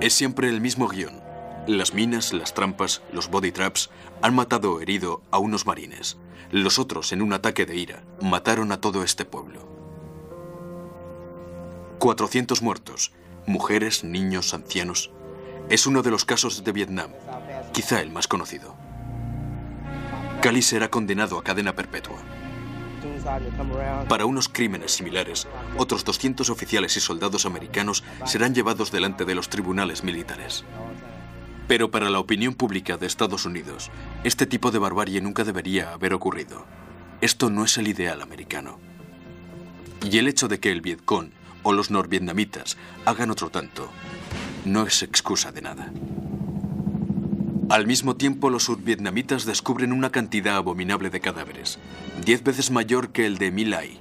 Es 0.00 0.14
siempre 0.14 0.48
el 0.48 0.60
mismo 0.60 0.88
guion. 0.88 1.22
Las 1.66 1.92
minas, 1.92 2.32
las 2.32 2.54
trampas, 2.54 3.02
los 3.12 3.28
body 3.30 3.52
traps 3.52 3.90
han 4.22 4.34
matado 4.34 4.72
o 4.72 4.80
herido 4.80 5.22
a 5.30 5.38
unos 5.38 5.66
marines. 5.66 6.16
Los 6.50 6.78
otros, 6.78 7.12
en 7.12 7.20
un 7.20 7.32
ataque 7.32 7.66
de 7.66 7.76
ira, 7.76 8.04
mataron 8.20 8.72
a 8.72 8.80
todo 8.80 9.02
este 9.02 9.24
pueblo. 9.24 9.66
400 11.98 12.62
muertos, 12.62 13.12
mujeres, 13.46 14.02
niños, 14.02 14.54
ancianos. 14.54 15.10
Es 15.68 15.86
uno 15.86 16.02
de 16.02 16.10
los 16.10 16.24
casos 16.24 16.64
de 16.64 16.72
Vietnam, 16.72 17.12
quizá 17.72 18.00
el 18.00 18.10
más 18.10 18.28
conocido. 18.28 18.74
Cali 20.42 20.62
será 20.62 20.90
condenado 20.90 21.38
a 21.38 21.44
cadena 21.44 21.74
perpetua. 21.74 22.18
Para 24.08 24.26
unos 24.26 24.48
crímenes 24.48 24.92
similares, 24.92 25.46
otros 25.76 26.04
200 26.04 26.50
oficiales 26.50 26.96
y 26.96 27.00
soldados 27.00 27.46
americanos 27.46 28.04
serán 28.24 28.54
llevados 28.54 28.90
delante 28.90 29.24
de 29.24 29.34
los 29.34 29.48
tribunales 29.48 30.04
militares. 30.04 30.64
Pero 31.66 31.90
para 31.90 32.10
la 32.10 32.18
opinión 32.18 32.54
pública 32.54 32.96
de 32.96 33.06
Estados 33.06 33.46
Unidos, 33.46 33.90
este 34.22 34.46
tipo 34.46 34.70
de 34.70 34.78
barbarie 34.78 35.20
nunca 35.20 35.44
debería 35.44 35.92
haber 35.92 36.12
ocurrido. 36.12 36.66
Esto 37.20 37.48
no 37.48 37.64
es 37.64 37.78
el 37.78 37.88
ideal 37.88 38.20
americano. 38.20 38.78
Y 40.02 40.18
el 40.18 40.28
hecho 40.28 40.48
de 40.48 40.60
que 40.60 40.70
el 40.70 40.82
Vietcong 40.82 41.30
o 41.62 41.72
los 41.72 41.90
norvietnamitas 41.90 42.76
hagan 43.06 43.30
otro 43.30 43.48
tanto 43.48 43.88
no 44.66 44.86
es 44.86 45.02
excusa 45.02 45.52
de 45.52 45.62
nada. 45.62 45.90
Al 47.70 47.86
mismo 47.86 48.14
tiempo, 48.14 48.50
los 48.50 48.64
survietnamitas 48.64 49.46
descubren 49.46 49.92
una 49.92 50.10
cantidad 50.10 50.56
abominable 50.56 51.08
de 51.08 51.20
cadáveres, 51.20 51.78
diez 52.24 52.44
veces 52.44 52.70
mayor 52.70 53.08
que 53.10 53.24
el 53.24 53.38
de 53.38 53.50
Milai. 53.50 54.00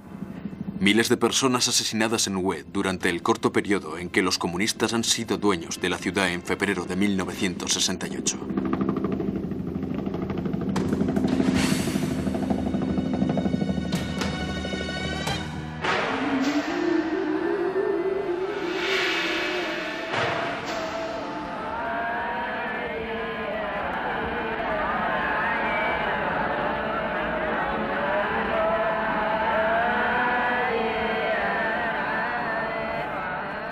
Miles 0.80 1.08
de 1.08 1.16
personas 1.16 1.70
asesinadas 1.70 2.28
en 2.28 2.36
Hue 2.36 2.66
durante 2.74 3.10
el 3.10 3.22
corto 3.22 3.54
periodo 3.54 3.98
en 3.98 4.10
que 4.10 4.22
los 4.22 4.38
comunistas 4.38 4.94
han 4.94 5.06
sido 5.06 5.38
dueños 5.38 5.80
de 5.80 5.90
la 5.90 5.98
ciudad 5.98 6.30
en 6.30 6.44
febrero 6.44 6.84
de 6.84 6.98
1968. 6.98 8.93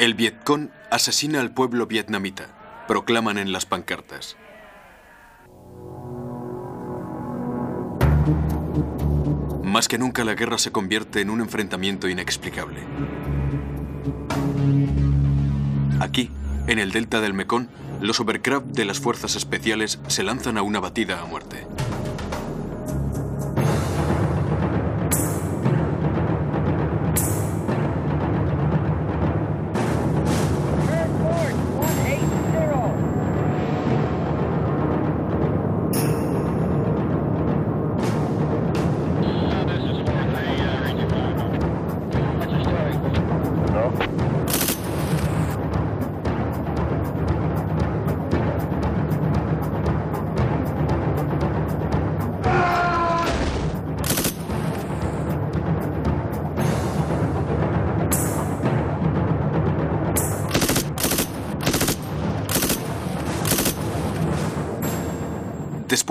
El 0.02 0.16
Vietcong 0.16 0.72
asesina 0.90 1.42
al 1.42 1.52
pueblo 1.52 1.86
vietnamita, 1.86 2.48
proclaman 2.88 3.38
en 3.38 3.52
las 3.52 3.68
pancartas. 3.68 4.36
Más 9.64 9.88
que 9.88 10.00
nunca 10.00 10.26
la 10.26 10.34
guerra 10.34 10.58
se 10.58 10.72
convierte 10.72 11.22
en 11.22 11.30
un 11.30 11.40
enfrentamiento 11.40 12.10
inexplicable. 12.10 12.82
Aquí, 16.00 16.32
en 16.66 16.80
el 16.80 16.92
delta 16.92 17.22
del 17.22 17.36
Mekong, 17.36 17.68
los 18.02 18.20
overcraft 18.20 18.66
de 18.70 18.86
las 18.86 19.00
fuerzas 19.00 19.36
especiales 19.36 20.00
se 20.08 20.24
lanzan 20.24 20.58
a 20.58 20.64
una 20.64 20.80
batida 20.80 21.22
a 21.22 21.26
muerte. 21.26 21.68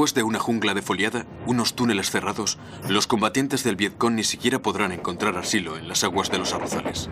Después 0.00 0.14
de 0.14 0.22
una 0.22 0.38
jungla 0.38 0.72
defoliada, 0.72 1.26
unos 1.44 1.74
túneles 1.74 2.10
cerrados, 2.10 2.56
los 2.88 3.06
combatientes 3.06 3.64
del 3.64 3.76
Vietcong 3.76 4.14
ni 4.14 4.24
siquiera 4.24 4.58
podrán 4.58 4.92
encontrar 4.92 5.36
asilo 5.36 5.76
en 5.76 5.88
las 5.88 6.04
aguas 6.04 6.30
de 6.30 6.38
los 6.38 6.54
arrozales. 6.54 7.10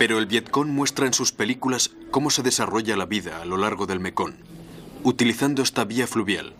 Pero 0.00 0.16
el 0.16 0.24
Vietcong 0.24 0.70
muestra 0.70 1.04
en 1.04 1.12
sus 1.12 1.30
películas 1.30 1.90
cómo 2.10 2.30
se 2.30 2.42
desarrolla 2.42 2.96
la 2.96 3.04
vida 3.04 3.42
a 3.42 3.44
lo 3.44 3.58
largo 3.58 3.84
del 3.84 4.00
Mekong, 4.00 4.32
utilizando 5.02 5.60
esta 5.60 5.84
vía 5.84 6.06
fluvial, 6.06 6.54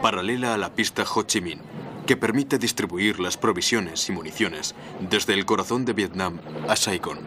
paralela 0.00 0.54
a 0.54 0.56
la 0.56 0.74
pista 0.74 1.04
Ho 1.14 1.24
Chi 1.24 1.42
Minh, 1.42 1.60
que 2.06 2.16
permite 2.16 2.56
distribuir 2.56 3.20
las 3.20 3.36
provisiones 3.36 4.08
y 4.08 4.12
municiones 4.12 4.74
desde 5.10 5.34
el 5.34 5.44
corazón 5.44 5.84
de 5.84 5.92
Vietnam 5.92 6.38
a 6.70 6.74
Saigon. 6.74 7.18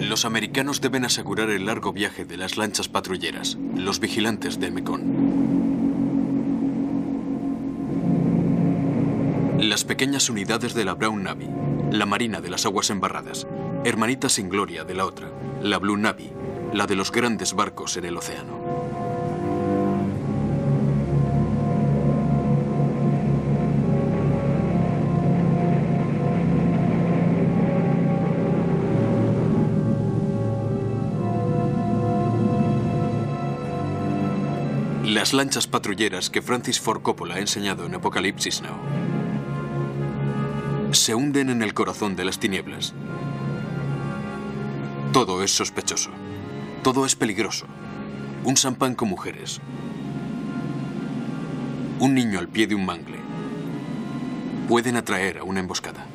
Los 0.00 0.26
americanos 0.26 0.82
deben 0.82 1.06
asegurar 1.06 1.48
el 1.48 1.64
largo 1.64 1.94
viaje 1.94 2.26
de 2.26 2.36
las 2.36 2.58
lanchas 2.58 2.88
patrulleras, 2.88 3.56
los 3.74 4.00
vigilantes 4.00 4.60
del 4.60 4.72
Mekong. 4.72 5.63
Las 9.74 9.82
pequeñas 9.82 10.30
unidades 10.30 10.72
de 10.74 10.84
la 10.84 10.94
Brown 10.94 11.24
Navy, 11.24 11.50
la 11.90 12.06
Marina 12.06 12.40
de 12.40 12.48
las 12.48 12.64
Aguas 12.64 12.90
Embarradas, 12.90 13.44
hermanita 13.82 14.28
sin 14.28 14.48
gloria 14.48 14.84
de 14.84 14.94
la 14.94 15.04
otra, 15.04 15.32
la 15.62 15.78
Blue 15.78 15.96
Navy, 15.96 16.30
la 16.72 16.86
de 16.86 16.94
los 16.94 17.10
grandes 17.10 17.54
barcos 17.54 17.96
en 17.96 18.04
el 18.04 18.16
océano. 18.16 18.56
Las 35.04 35.32
lanchas 35.32 35.66
patrulleras 35.66 36.30
que 36.30 36.42
Francis 36.42 36.78
Ford 36.78 37.02
Coppola 37.02 37.34
ha 37.34 37.40
enseñado 37.40 37.86
en 37.86 37.96
Apocalipsis 37.96 38.62
Now. 38.62 39.03
Se 41.04 41.14
hunden 41.14 41.50
en 41.50 41.60
el 41.60 41.74
corazón 41.74 42.16
de 42.16 42.24
las 42.24 42.38
tinieblas. 42.38 42.94
Todo 45.12 45.42
es 45.42 45.50
sospechoso. 45.50 46.08
Todo 46.82 47.04
es 47.04 47.14
peligroso. 47.14 47.66
Un 48.42 48.54
champán 48.54 48.94
con 48.94 49.10
mujeres. 49.10 49.60
Un 51.98 52.14
niño 52.14 52.38
al 52.38 52.48
pie 52.48 52.66
de 52.66 52.74
un 52.74 52.86
mangle. 52.86 53.18
Pueden 54.66 54.96
atraer 54.96 55.40
a 55.40 55.44
una 55.44 55.60
emboscada. 55.60 56.06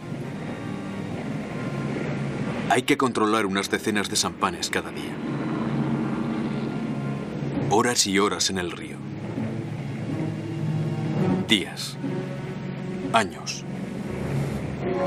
Hay 2.71 2.82
que 2.82 2.97
controlar 2.97 3.45
unas 3.45 3.69
decenas 3.69 4.10
de 4.10 4.15
champanes 4.15 4.71
cada 4.71 4.89
día. 4.89 5.13
Horas 7.69 8.08
y 8.08 8.17
horas 8.17 8.49
en 8.49 8.58
el 8.58 8.71
río. 8.71 8.97
Días. 11.47 11.95
Años. 13.13 13.63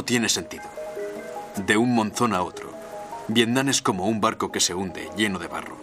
tiene 0.10 0.28
sentido. 0.28 0.64
De 1.56 1.78
un 1.78 1.94
monzón 1.94 2.34
a 2.34 2.42
otro, 2.42 2.74
Vietnam 3.28 3.70
es 3.70 3.80
como 3.80 4.08
un 4.08 4.20
barco 4.20 4.52
que 4.52 4.60
se 4.60 4.74
hunde 4.74 5.08
lleno 5.16 5.38
de 5.38 5.46
barro. 5.46 5.78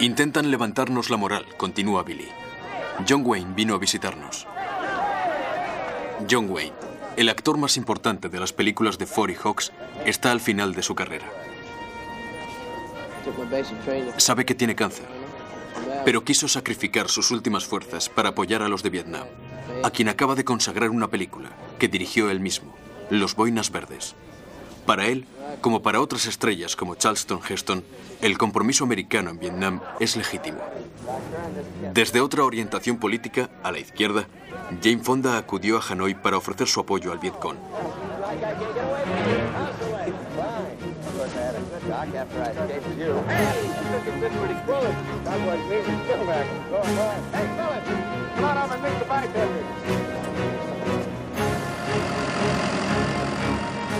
Intentan 0.00 0.52
levantarnos 0.52 1.10
la 1.10 1.16
moral, 1.16 1.44
continúa 1.56 2.04
Billy. 2.04 2.28
John 3.08 3.22
Wayne 3.24 3.52
vino 3.54 3.74
a 3.74 3.78
visitarnos. 3.78 4.46
John 6.30 6.48
Wayne, 6.48 6.76
el 7.16 7.28
actor 7.28 7.58
más 7.58 7.76
importante 7.76 8.28
de 8.28 8.38
las 8.38 8.52
películas 8.52 8.96
de 8.98 9.06
Forey 9.06 9.34
Hawks, 9.34 9.72
está 10.04 10.30
al 10.30 10.38
final 10.38 10.72
de 10.72 10.82
su 10.84 10.94
carrera. 10.94 11.26
Sabe 14.18 14.46
que 14.46 14.54
tiene 14.54 14.76
cáncer, 14.76 15.06
pero 16.04 16.22
quiso 16.22 16.46
sacrificar 16.46 17.08
sus 17.08 17.32
últimas 17.32 17.64
fuerzas 17.64 18.08
para 18.08 18.28
apoyar 18.28 18.62
a 18.62 18.68
los 18.68 18.84
de 18.84 18.90
Vietnam, 18.90 19.26
a 19.82 19.90
quien 19.90 20.08
acaba 20.08 20.36
de 20.36 20.44
consagrar 20.44 20.90
una 20.90 21.08
película 21.08 21.50
que 21.80 21.88
dirigió 21.88 22.30
él 22.30 22.38
mismo, 22.38 22.72
Los 23.10 23.34
Boinas 23.34 23.72
Verdes. 23.72 24.14
Para 24.88 25.04
él, 25.04 25.26
como 25.60 25.82
para 25.82 26.00
otras 26.00 26.24
estrellas 26.24 26.74
como 26.74 26.94
Charleston 26.94 27.40
Heston, 27.46 27.84
el 28.22 28.38
compromiso 28.38 28.84
americano 28.84 29.28
en 29.28 29.38
Vietnam 29.38 29.82
es 30.00 30.16
legítimo. 30.16 30.60
Desde 31.92 32.22
otra 32.22 32.42
orientación 32.42 32.96
política, 32.96 33.50
a 33.62 33.70
la 33.70 33.80
izquierda, 33.80 34.26
Jane 34.82 35.04
Fonda 35.04 35.36
acudió 35.36 35.76
a 35.76 35.82
Hanoi 35.86 36.14
para 36.14 36.38
ofrecer 36.38 36.68
su 36.68 36.80
apoyo 36.80 37.12
al 37.12 37.18
Vietcong. 37.18 37.58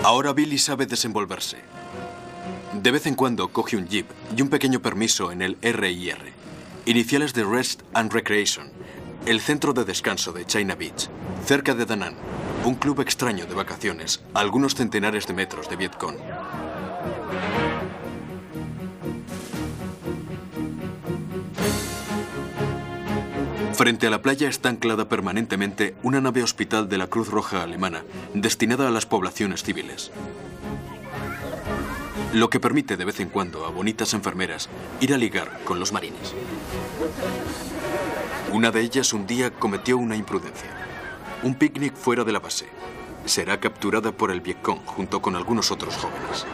Ahora 0.04 0.32
Billy 0.32 0.58
sabe 0.58 0.86
desenvolverse. 0.86 1.58
De 2.72 2.90
vez 2.90 3.06
en 3.06 3.14
cuando 3.14 3.48
coge 3.48 3.76
un 3.76 3.88
jeep 3.88 4.06
y 4.36 4.40
un 4.42 4.48
pequeño 4.48 4.80
permiso 4.80 5.32
en 5.32 5.42
el 5.42 5.58
RIR, 5.60 6.32
iniciales 6.86 7.34
de 7.34 7.44
Rest 7.44 7.82
and 7.94 8.12
Recreation, 8.12 8.70
el 9.26 9.40
centro 9.40 9.72
de 9.72 9.84
descanso 9.84 10.32
de 10.32 10.46
China 10.46 10.76
Beach, 10.76 11.10
cerca 11.44 11.74
de 11.74 11.84
Da 11.84 11.96
Nang, 11.96 12.16
un 12.64 12.76
club 12.76 13.00
extraño 13.00 13.46
de 13.46 13.54
vacaciones 13.54 14.22
algunos 14.34 14.76
centenares 14.76 15.26
de 15.26 15.34
metros 15.34 15.68
de 15.68 15.76
Vietcong. 15.76 16.16
Frente 23.78 24.08
a 24.08 24.10
la 24.10 24.22
playa 24.22 24.48
está 24.48 24.70
anclada 24.70 25.08
permanentemente 25.08 25.94
una 26.02 26.20
nave 26.20 26.42
hospital 26.42 26.88
de 26.88 26.98
la 26.98 27.06
Cruz 27.06 27.28
Roja 27.28 27.62
Alemana, 27.62 28.02
destinada 28.34 28.88
a 28.88 28.90
las 28.90 29.06
poblaciones 29.06 29.62
civiles. 29.62 30.10
Lo 32.34 32.50
que 32.50 32.58
permite 32.58 32.96
de 32.96 33.04
vez 33.04 33.20
en 33.20 33.28
cuando 33.28 33.66
a 33.66 33.70
bonitas 33.70 34.14
enfermeras 34.14 34.68
ir 34.98 35.14
a 35.14 35.16
ligar 35.16 35.60
con 35.62 35.78
los 35.78 35.92
marines. 35.92 36.34
Una 38.52 38.72
de 38.72 38.80
ellas 38.80 39.12
un 39.12 39.28
día 39.28 39.52
cometió 39.52 39.96
una 39.96 40.16
imprudencia. 40.16 40.70
Un 41.44 41.54
picnic 41.54 41.94
fuera 41.94 42.24
de 42.24 42.32
la 42.32 42.40
base. 42.40 42.66
Será 43.26 43.60
capturada 43.60 44.10
por 44.10 44.32
el 44.32 44.40
Vietcong 44.40 44.84
junto 44.86 45.22
con 45.22 45.36
algunos 45.36 45.70
otros 45.70 45.94
jóvenes. 45.94 46.44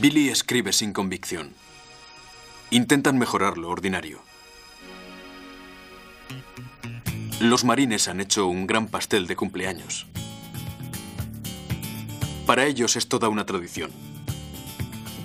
Billy 0.00 0.28
escribe 0.28 0.72
sin 0.72 0.92
convicción. 0.92 1.54
Intentan 2.70 3.18
mejorar 3.18 3.58
lo 3.58 3.68
ordinario. 3.68 4.20
Los 7.40 7.64
marines 7.64 8.06
han 8.06 8.20
hecho 8.20 8.46
un 8.46 8.68
gran 8.68 8.86
pastel 8.86 9.26
de 9.26 9.34
cumpleaños. 9.34 10.06
Para 12.46 12.66
ellos 12.66 12.94
es 12.94 13.08
toda 13.08 13.28
una 13.28 13.44
tradición. 13.44 13.90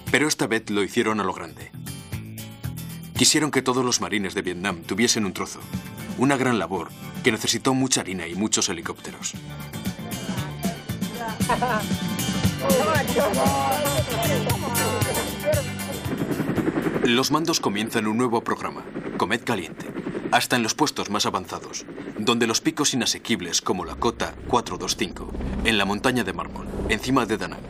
Pero 0.09 0.27
esta 0.27 0.47
vez 0.47 0.67
lo 0.71 0.81
hicieron 0.81 1.19
a 1.19 1.23
lo 1.23 1.33
grande. 1.33 1.69
Quisieron 3.15 3.51
que 3.51 3.61
todos 3.61 3.85
los 3.85 4.01
marines 4.01 4.33
de 4.33 4.41
Vietnam 4.41 4.81
tuviesen 4.81 5.25
un 5.25 5.33
trozo, 5.33 5.59
una 6.17 6.35
gran 6.35 6.57
labor 6.57 6.89
que 7.23 7.31
necesitó 7.31 7.75
mucha 7.75 8.01
harina 8.01 8.25
y 8.25 8.33
muchos 8.33 8.69
helicópteros. 8.69 9.33
Los 17.05 17.31
mandos 17.31 17.59
comienzan 17.59 18.07
un 18.07 18.17
nuevo 18.17 18.43
programa, 18.43 18.83
Comet 19.17 19.43
Caliente, 19.43 19.87
hasta 20.31 20.55
en 20.55 20.63
los 20.63 20.73
puestos 20.73 21.09
más 21.09 21.25
avanzados. 21.25 21.85
donde 22.19 22.47
los 22.47 22.61
picos 22.61 22.93
inasequibles 22.93 23.61
como 23.61 23.85
la 23.85 23.95
cota 23.95 24.35
425, 24.47 25.31
en 25.65 25.77
la 25.77 25.85
montaña 25.85 26.23
de 26.23 26.33
mármol, 26.33 26.67
encima 26.89 27.25
de 27.25 27.37
Danang. 27.37 27.61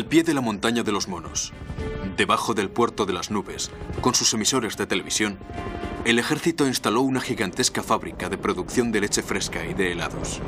Al 0.00 0.06
pie 0.06 0.22
de 0.22 0.32
la 0.32 0.40
montaña 0.40 0.82
de 0.82 0.92
los 0.92 1.08
monos, 1.08 1.52
debajo 2.16 2.54
del 2.54 2.70
puerto 2.70 3.04
de 3.04 3.12
las 3.12 3.30
nubes, 3.30 3.70
con 4.00 4.14
sus 4.14 4.32
emisores 4.32 4.78
de 4.78 4.86
televisión, 4.86 5.36
el 6.06 6.18
ejército 6.18 6.66
instaló 6.66 7.02
una 7.02 7.20
gigantesca 7.20 7.82
fábrica 7.82 8.30
de 8.30 8.38
producción 8.38 8.92
de 8.92 9.02
leche 9.02 9.22
fresca 9.22 9.62
y 9.66 9.74
de 9.74 9.92
helados. 9.92 10.40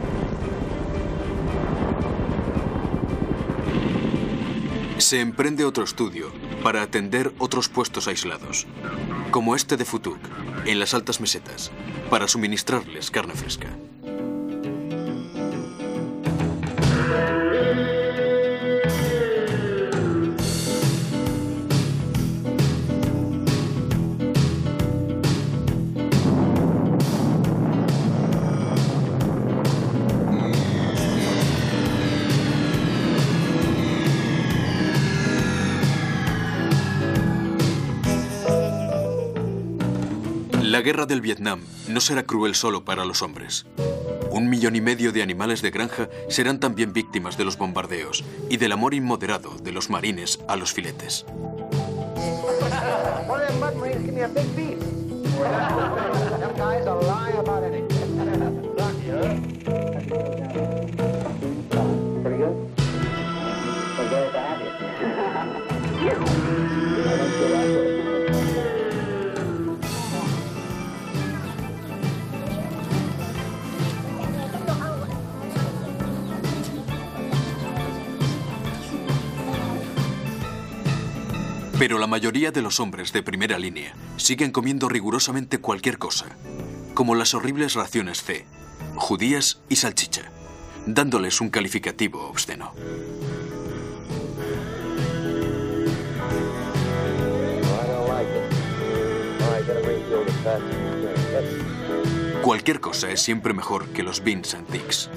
Se 4.97 5.21
emprende 5.21 5.67
otro 5.67 5.85
estudio 5.85 6.33
para 6.62 6.81
atender 6.81 7.35
otros 7.37 7.69
puestos 7.69 8.09
aislados, 8.09 8.67
como 9.33 9.55
este 9.55 9.77
de 9.77 9.85
Futuk, 9.85 10.17
en 10.65 10.81
las 10.81 10.95
altas 10.95 11.21
mesetas, 11.21 11.71
para 12.09 12.27
suministrarles 12.27 13.11
carne 13.11 13.35
fresca. 13.35 13.69
Guerra 40.93 41.07
del 41.07 41.23
Vietnam 41.23 41.63
no 41.89 42.01
será 42.03 42.23
cruel 42.25 42.55
solo 42.55 42.85
para 42.85 43.07
los 43.07 43.23
hombres. 43.23 43.65
Un 44.31 44.51
millón 44.51 44.77
y 44.77 44.83
medio 44.83 45.11
de 45.11 45.23
animales 45.23 45.63
de 45.63 45.71
granja 45.71 46.11
serán 46.29 46.61
también 46.61 46.93
víctimas 46.93 47.39
de 47.39 47.47
los 47.47 47.57
bombardeos 47.57 48.23
y 48.51 48.59
del 48.59 48.73
amor 48.73 48.93
inmoderado 48.93 49.57
de 49.57 49.73
los 49.73 49.89
marines 49.89 50.39
a 50.49 50.57
los 50.57 50.75
filetes. 50.75 51.25
Pero 81.83 81.99
la 81.99 82.07
mayoría 82.07 82.53
de 82.53 82.62
los 82.62 82.79
hombres 82.79 83.12
de 83.12 83.25
primera 83.25 83.59
línea 83.59 83.92
siguen 84.16 84.53
comiendo 84.53 84.88
rigurosamente 84.88 85.59
cualquier 85.59 85.99
cosa, 85.99 86.27
como 86.95 87.16
las 87.16 87.35
horribles 87.35 87.75
raciones 87.75 88.23
C, 88.23 88.47
judías 88.95 89.61
y 89.68 89.75
salchicha, 89.75 90.31
dándoles 90.87 91.40
un 91.40 91.51
calificativo 91.51 92.29
obsceno. 92.29 92.73
Cualquier 102.42 102.79
cosa 102.79 103.11
es 103.11 103.21
siempre 103.21 103.55
mejor 103.55 103.88
que 103.88 104.05
los 104.05 104.23
beans 104.23 104.55
antiques. 104.55 105.11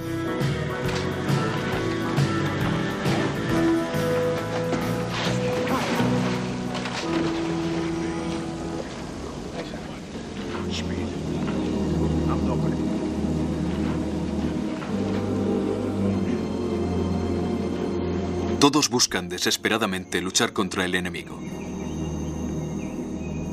Todos 18.76 18.90
buscan 18.90 19.30
desesperadamente 19.30 20.20
luchar 20.20 20.52
contra 20.52 20.84
el 20.84 20.96
enemigo. 20.96 21.40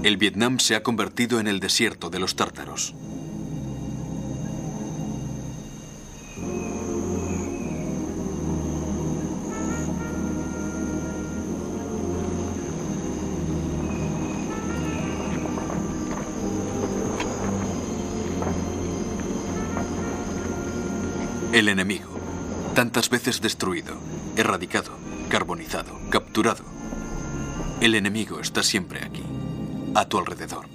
El 0.03 0.17
Vietnam 0.17 0.59
se 0.59 0.75
ha 0.75 0.83
convertido 0.83 1.39
en 1.39 1.47
el 1.47 1.61
desierto 1.61 2.11
de 2.11 2.19
los 2.19 2.35
tártaros. 2.35 2.93
El 21.53 21.69
enemigo, 21.69 22.11
tantas 22.75 23.09
veces 23.09 23.41
destruido, 23.41 23.95
erradicado, 24.37 25.02
carbonizado, 25.33 25.99
capturado. 26.11 26.63
El 27.81 27.95
enemigo 27.95 28.39
está 28.41 28.63
siempre 28.63 29.03
aquí, 29.03 29.23
a 29.95 30.05
tu 30.05 30.19
alrededor. 30.19 30.67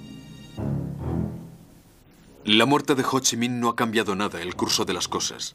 La 2.44 2.66
muerte 2.66 2.96
de 2.96 3.04
Ho 3.08 3.20
Chi 3.20 3.36
Minh 3.36 3.60
no 3.60 3.68
ha 3.68 3.76
cambiado 3.76 4.16
nada 4.16 4.42
el 4.42 4.56
curso 4.56 4.84
de 4.84 4.94
las 4.94 5.06
cosas, 5.06 5.54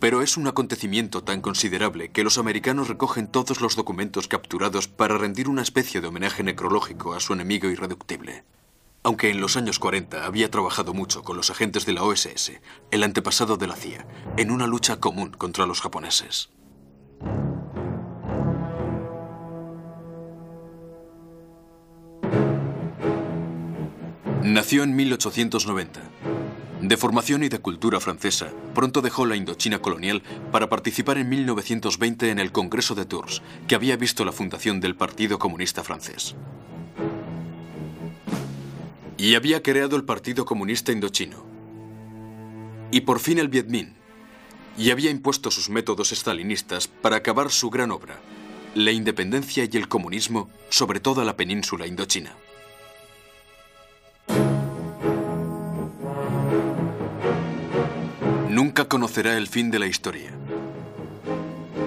pero 0.00 0.20
es 0.20 0.36
un 0.36 0.46
acontecimiento 0.48 1.24
tan 1.24 1.40
considerable 1.40 2.10
que 2.10 2.24
los 2.24 2.36
americanos 2.36 2.88
recogen 2.88 3.26
todos 3.26 3.62
los 3.62 3.74
documentos 3.74 4.28
capturados 4.28 4.86
para 4.86 5.16
rendir 5.16 5.48
una 5.48 5.62
especie 5.62 6.02
de 6.02 6.08
homenaje 6.08 6.42
necrológico 6.42 7.14
a 7.14 7.20
su 7.20 7.32
enemigo 7.32 7.70
irreductible. 7.70 8.44
Aunque 9.02 9.30
en 9.30 9.40
los 9.40 9.56
años 9.56 9.78
40 9.78 10.26
había 10.26 10.50
trabajado 10.50 10.92
mucho 10.92 11.22
con 11.22 11.38
los 11.38 11.48
agentes 11.48 11.86
de 11.86 11.94
la 11.94 12.02
OSS, 12.02 12.52
el 12.90 13.02
antepasado 13.02 13.56
de 13.56 13.66
la 13.66 13.76
CIA, 13.76 14.06
en 14.36 14.50
una 14.50 14.66
lucha 14.66 15.00
común 15.00 15.30
contra 15.30 15.64
los 15.64 15.80
japoneses. 15.80 16.50
Nació 24.46 24.84
en 24.84 24.94
1890. 24.94 26.00
De 26.80 26.96
formación 26.96 27.42
y 27.42 27.48
de 27.48 27.58
cultura 27.58 27.98
francesa, 27.98 28.52
pronto 28.76 29.02
dejó 29.02 29.26
la 29.26 29.34
Indochina 29.34 29.80
colonial 29.80 30.22
para 30.52 30.68
participar 30.68 31.18
en 31.18 31.28
1920 31.28 32.30
en 32.30 32.38
el 32.38 32.52
Congreso 32.52 32.94
de 32.94 33.06
Tours, 33.06 33.42
que 33.66 33.74
había 33.74 33.96
visto 33.96 34.24
la 34.24 34.30
fundación 34.30 34.78
del 34.78 34.94
Partido 34.94 35.40
Comunista 35.40 35.82
Francés. 35.82 36.36
Y 39.16 39.34
había 39.34 39.64
creado 39.64 39.96
el 39.96 40.04
Partido 40.04 40.44
Comunista 40.44 40.92
Indochino. 40.92 41.44
Y 42.92 43.00
por 43.00 43.18
fin 43.18 43.40
el 43.40 43.48
Viet 43.48 43.66
Minh. 43.66 43.94
Y 44.78 44.92
había 44.92 45.10
impuesto 45.10 45.50
sus 45.50 45.70
métodos 45.70 46.12
estalinistas 46.12 46.86
para 46.86 47.16
acabar 47.16 47.50
su 47.50 47.68
gran 47.68 47.90
obra, 47.90 48.20
la 48.76 48.92
independencia 48.92 49.68
y 49.68 49.76
el 49.76 49.88
comunismo 49.88 50.48
sobre 50.68 51.00
toda 51.00 51.24
la 51.24 51.36
península 51.36 51.88
indochina. 51.88 52.36
Conocerá 58.88 59.36
el 59.36 59.48
fin 59.48 59.70
de 59.70 59.78
la 59.78 59.86
historia. 59.86 60.30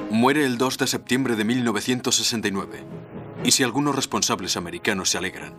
Muere 0.09 0.45
el 0.45 0.57
2 0.57 0.77
de 0.77 0.87
septiembre 0.87 1.35
de 1.35 1.43
1969. 1.43 2.83
Y 3.43 3.51
si 3.51 3.63
algunos 3.63 3.95
responsables 3.95 4.57
americanos 4.57 5.09
se 5.09 5.17
alegran, 5.17 5.53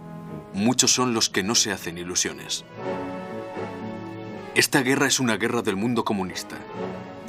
muchos 0.53 0.93
son 0.93 1.15
los 1.15 1.31
que 1.31 1.43
no 1.43 1.55
se 1.55 1.73
hacen 1.73 1.99
ilusiones. 1.99 2.65
Esta 4.55 4.83
guerra 4.83 5.07
es 5.07 5.21
una 5.21 5.37
guerra 5.37 5.63
del 5.63 5.77
mundo 5.77 6.05
comunista. 6.05 6.57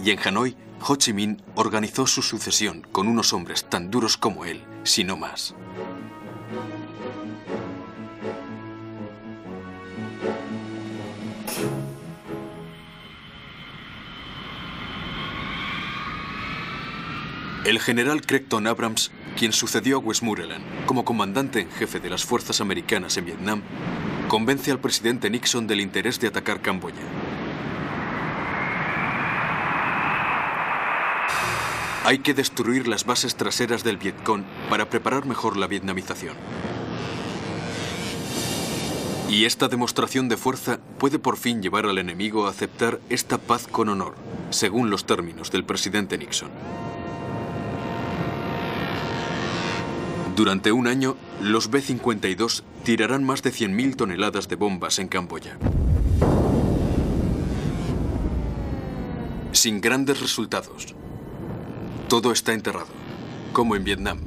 Y 0.03 0.11
en 0.11 0.19
Hanoi, 0.19 0.55
Ho 0.81 0.95
Chi 0.95 1.13
Minh 1.13 1.41
organizó 1.55 2.07
su 2.07 2.21
sucesión 2.21 2.85
con 2.91 3.07
unos 3.07 3.33
hombres 3.33 3.65
tan 3.65 3.91
duros 3.91 4.17
como 4.17 4.45
él, 4.45 4.63
si 4.83 5.03
no 5.03 5.15
más. 5.15 5.53
El 17.63 17.79
general 17.79 18.25
Creighton 18.25 18.65
Abrams, 18.65 19.11
quien 19.37 19.53
sucedió 19.53 19.97
a 19.97 19.99
Westmoreland 19.99 20.65
como 20.87 21.05
comandante 21.05 21.59
en 21.59 21.69
jefe 21.69 21.99
de 21.99 22.09
las 22.09 22.25
fuerzas 22.25 22.59
americanas 22.59 23.17
en 23.17 23.25
Vietnam, 23.25 23.61
convence 24.27 24.71
al 24.71 24.79
presidente 24.79 25.29
Nixon 25.29 25.67
del 25.67 25.79
interés 25.79 26.19
de 26.19 26.27
atacar 26.27 26.61
Camboya. 26.61 26.95
Hay 32.03 32.17
que 32.19 32.33
destruir 32.33 32.87
las 32.87 33.05
bases 33.05 33.35
traseras 33.35 33.83
del 33.83 33.97
Vietcong 33.97 34.43
para 34.67 34.89
preparar 34.89 35.27
mejor 35.27 35.55
la 35.55 35.67
vietnamización. 35.67 36.33
Y 39.29 39.45
esta 39.45 39.67
demostración 39.67 40.29
de 40.29 40.37
fuerza 40.37 40.79
puede 40.97 41.19
por 41.19 41.37
fin 41.37 41.61
llevar 41.61 41.85
al 41.85 41.99
enemigo 41.99 42.47
a 42.47 42.49
aceptar 42.49 42.99
esta 43.09 43.37
paz 43.37 43.67
con 43.67 43.87
honor, 43.87 44.15
según 44.49 44.89
los 44.89 45.05
términos 45.05 45.51
del 45.51 45.63
presidente 45.63 46.17
Nixon. 46.17 46.49
Durante 50.35 50.71
un 50.71 50.87
año, 50.87 51.17
los 51.41 51.69
B-52 51.69 52.63
tirarán 52.83 53.23
más 53.23 53.43
de 53.43 53.51
100.000 53.51 53.95
toneladas 53.97 54.47
de 54.47 54.55
bombas 54.55 54.97
en 54.99 55.09
Camboya. 55.09 55.57
Sin 59.51 59.81
grandes 59.81 60.21
resultados. 60.21 60.95
Todo 62.07 62.31
está 62.31 62.53
enterrado, 62.53 62.87
como 63.51 63.75
en 63.75 63.83
Vietnam. 63.83 64.19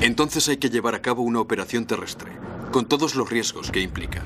Entonces 0.00 0.48
hay 0.48 0.56
que 0.56 0.70
llevar 0.70 0.96
a 0.96 1.02
cabo 1.02 1.22
una 1.22 1.40
operación 1.40 1.86
terrestre, 1.86 2.32
con 2.72 2.86
todos 2.86 3.14
los 3.14 3.30
riesgos 3.30 3.70
que 3.70 3.80
implica. 3.80 4.22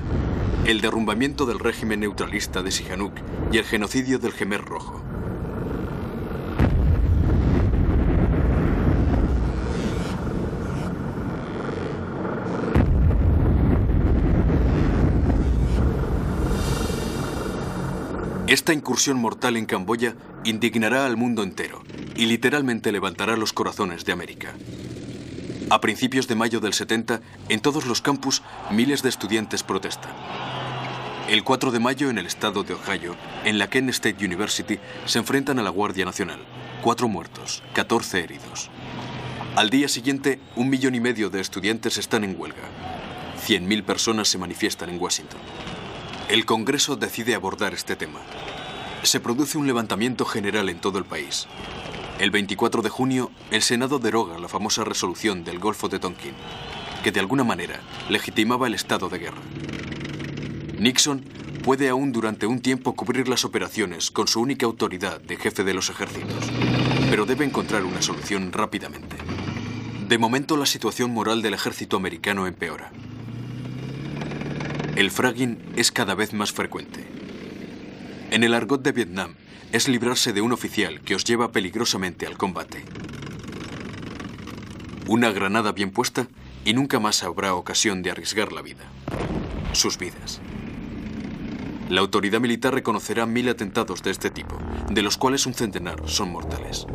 El 0.65 0.81
derrumbamiento 0.81 1.45
del 1.45 1.59
régimen 1.59 1.99
neutralista 1.99 2.63
de 2.63 2.71
Sihanouk 2.71 3.13
y 3.51 3.57
el 3.57 3.65
genocidio 3.65 4.17
del 4.17 4.33
Jemer 4.33 4.61
Rojo. 4.61 5.12
Esta 18.53 18.71
incursión 18.71 19.17
mortal 19.17 19.57
en 19.57 19.65
Camboya 19.65 20.13
indignará 20.43 21.07
al 21.07 21.17
mundo 21.17 21.41
entero 21.41 21.81
y 22.15 22.27
literalmente 22.27 22.91
levantará 22.91 23.35
los 23.35 23.51
corazones 23.51 24.05
de 24.05 24.11
América. 24.11 24.53
A 25.71 25.81
principios 25.81 26.27
de 26.27 26.35
mayo 26.35 26.59
del 26.59 26.75
70, 26.75 27.19
en 27.49 27.59
todos 27.61 27.87
los 27.87 28.03
campus, 28.03 28.43
miles 28.69 29.01
de 29.01 29.09
estudiantes 29.09 29.63
protestan. 29.63 30.11
El 31.27 31.43
4 31.43 31.71
de 31.71 31.79
mayo, 31.79 32.11
en 32.11 32.19
el 32.19 32.27
estado 32.27 32.61
de 32.61 32.75
Ohio, 32.75 33.15
en 33.43 33.57
la 33.57 33.71
Kent 33.71 33.89
State 33.89 34.23
University, 34.23 34.77
se 35.07 35.17
enfrentan 35.17 35.57
a 35.57 35.63
la 35.63 35.71
Guardia 35.71 36.05
Nacional. 36.05 36.45
Cuatro 36.83 37.07
muertos, 37.07 37.63
14 37.73 38.19
heridos. 38.19 38.69
Al 39.55 39.71
día 39.71 39.87
siguiente, 39.87 40.39
un 40.55 40.69
millón 40.69 40.93
y 40.93 40.99
medio 40.99 41.31
de 41.31 41.41
estudiantes 41.41 41.97
están 41.97 42.23
en 42.23 42.39
huelga. 42.39 42.69
100.000 43.47 43.83
personas 43.83 44.27
se 44.27 44.37
manifiestan 44.37 44.91
en 44.91 45.01
Washington. 45.01 45.39
El 46.29 46.45
Congreso 46.45 46.95
decide 46.95 47.35
abordar 47.35 47.73
este 47.73 47.95
tema. 47.95 48.21
Se 49.03 49.19
produce 49.19 49.57
un 49.57 49.67
levantamiento 49.67 50.25
general 50.25 50.69
en 50.69 50.79
todo 50.79 50.97
el 50.97 51.05
país. 51.05 51.47
El 52.17 52.31
24 52.31 52.81
de 52.81 52.89
junio, 52.89 53.29
el 53.51 53.61
Senado 53.61 53.99
deroga 53.99 54.39
la 54.39 54.47
famosa 54.47 54.85
resolución 54.85 55.43
del 55.43 55.59
Golfo 55.59 55.89
de 55.89 55.99
Tonkin, 55.99 56.33
que 57.03 57.11
de 57.11 57.19
alguna 57.19 57.43
manera 57.43 57.81
legitimaba 58.09 58.67
el 58.67 58.73
estado 58.73 59.09
de 59.09 59.19
guerra. 59.19 59.41
Nixon 60.79 61.25
puede 61.63 61.89
aún 61.89 62.13
durante 62.13 62.47
un 62.47 62.61
tiempo 62.61 62.95
cubrir 62.95 63.27
las 63.27 63.43
operaciones 63.43 64.09
con 64.09 64.27
su 64.27 64.39
única 64.39 64.65
autoridad 64.65 65.19
de 65.19 65.35
jefe 65.35 65.63
de 65.63 65.73
los 65.73 65.89
ejércitos, 65.89 66.51
pero 67.09 67.25
debe 67.25 67.45
encontrar 67.45 67.83
una 67.83 68.01
solución 68.01 68.53
rápidamente. 68.53 69.17
De 70.07 70.17
momento 70.17 70.55
la 70.55 70.65
situación 70.65 71.11
moral 71.11 71.41
del 71.41 71.53
ejército 71.53 71.97
americano 71.97 72.47
empeora. 72.47 72.91
El 74.95 75.09
fragging 75.09 75.57
es 75.75 75.91
cada 75.91 76.13
vez 76.13 76.33
más 76.33 76.51
frecuente. 76.51 77.03
En 78.29 78.43
el 78.43 78.53
argot 78.53 78.83
de 78.83 78.91
Vietnam, 78.91 79.33
es 79.71 79.87
librarse 79.87 80.33
de 80.33 80.41
un 80.41 80.51
oficial 80.51 81.01
que 81.01 81.15
os 81.15 81.23
lleva 81.23 81.51
peligrosamente 81.51 82.27
al 82.27 82.37
combate. 82.37 82.85
Una 85.07 85.31
granada 85.31 85.71
bien 85.71 85.89
puesta 85.89 86.27
y 86.63 86.75
nunca 86.75 86.99
más 86.99 87.23
habrá 87.23 87.55
ocasión 87.55 88.03
de 88.03 88.11
arriesgar 88.11 88.53
la 88.53 88.61
vida. 88.61 88.83
Sus 89.71 89.97
vidas. 89.97 90.41
La 91.89 92.01
autoridad 92.01 92.39
militar 92.39 92.75
reconocerá 92.75 93.25
mil 93.25 93.49
atentados 93.49 94.03
de 94.03 94.11
este 94.11 94.29
tipo, 94.29 94.59
de 94.91 95.01
los 95.01 95.17
cuales 95.17 95.47
un 95.47 95.55
centenar 95.55 96.07
son 96.07 96.31
mortales. 96.31 96.85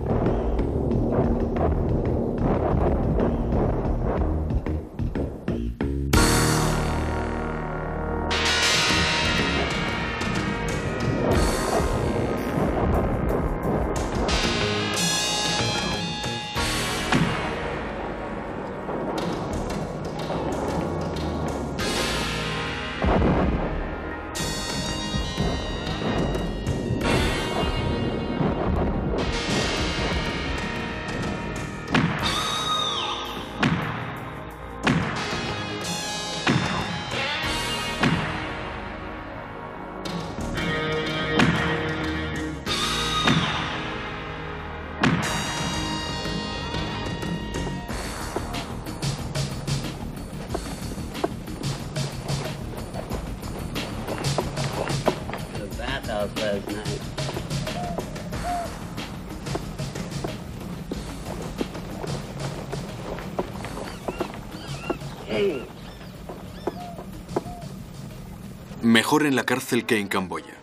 Mejor 68.82 69.26
en 69.26 69.36
la 69.36 69.44
cárcel 69.44 69.86
que 69.86 69.98
en 69.98 70.08
Camboya. 70.08 70.56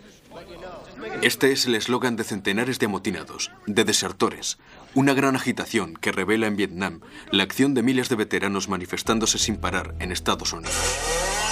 Este 1.21 1.51
es 1.51 1.65
el 1.65 1.75
eslogan 1.75 2.15
de 2.15 2.23
centenares 2.23 2.79
de 2.79 2.87
amotinados, 2.87 3.51
de 3.65 3.83
desertores, 3.83 4.57
una 4.93 5.13
gran 5.13 5.35
agitación 5.35 5.93
que 5.93 6.11
revela 6.11 6.47
en 6.47 6.57
Vietnam 6.57 7.01
la 7.31 7.43
acción 7.43 7.73
de 7.73 7.83
miles 7.83 8.09
de 8.09 8.15
veteranos 8.15 8.67
manifestándose 8.67 9.37
sin 9.37 9.57
parar 9.57 9.95
en 9.99 10.11
Estados 10.11 10.53
Unidos. 10.53 11.44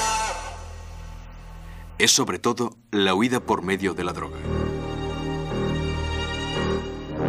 Es 2.04 2.12
sobre 2.12 2.38
todo 2.38 2.76
la 2.92 3.16
huida 3.16 3.40
por 3.40 3.62
medio 3.62 3.94
de 3.94 4.04
la 4.04 4.12
droga. 4.12 4.38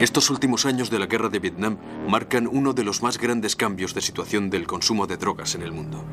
Estos 0.01 0.31
últimos 0.31 0.67
años 0.67 0.91
de 0.91 0.99
la 0.99 1.07
guerra 1.07 1.29
de 1.29 1.39
Vietnam 1.39 1.79
marcan 2.09 2.49
uno 2.49 2.73
de 2.73 2.83
los 2.83 3.01
más 3.01 3.17
grandes 3.17 3.55
cambios 3.55 3.95
de 3.95 4.01
situación 4.01 4.51
del 4.51 4.67
consumo 4.67 5.07
de 5.07 5.17
drogas 5.17 5.55
en 5.55 5.63
el 5.63 5.71
mundo. 5.71 6.05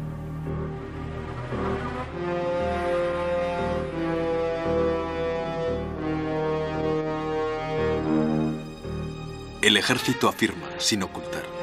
El 9.64 9.76
ejército 9.76 10.30
afirma, 10.30 10.68
sin 10.78 11.02
ocultar. 11.02 11.61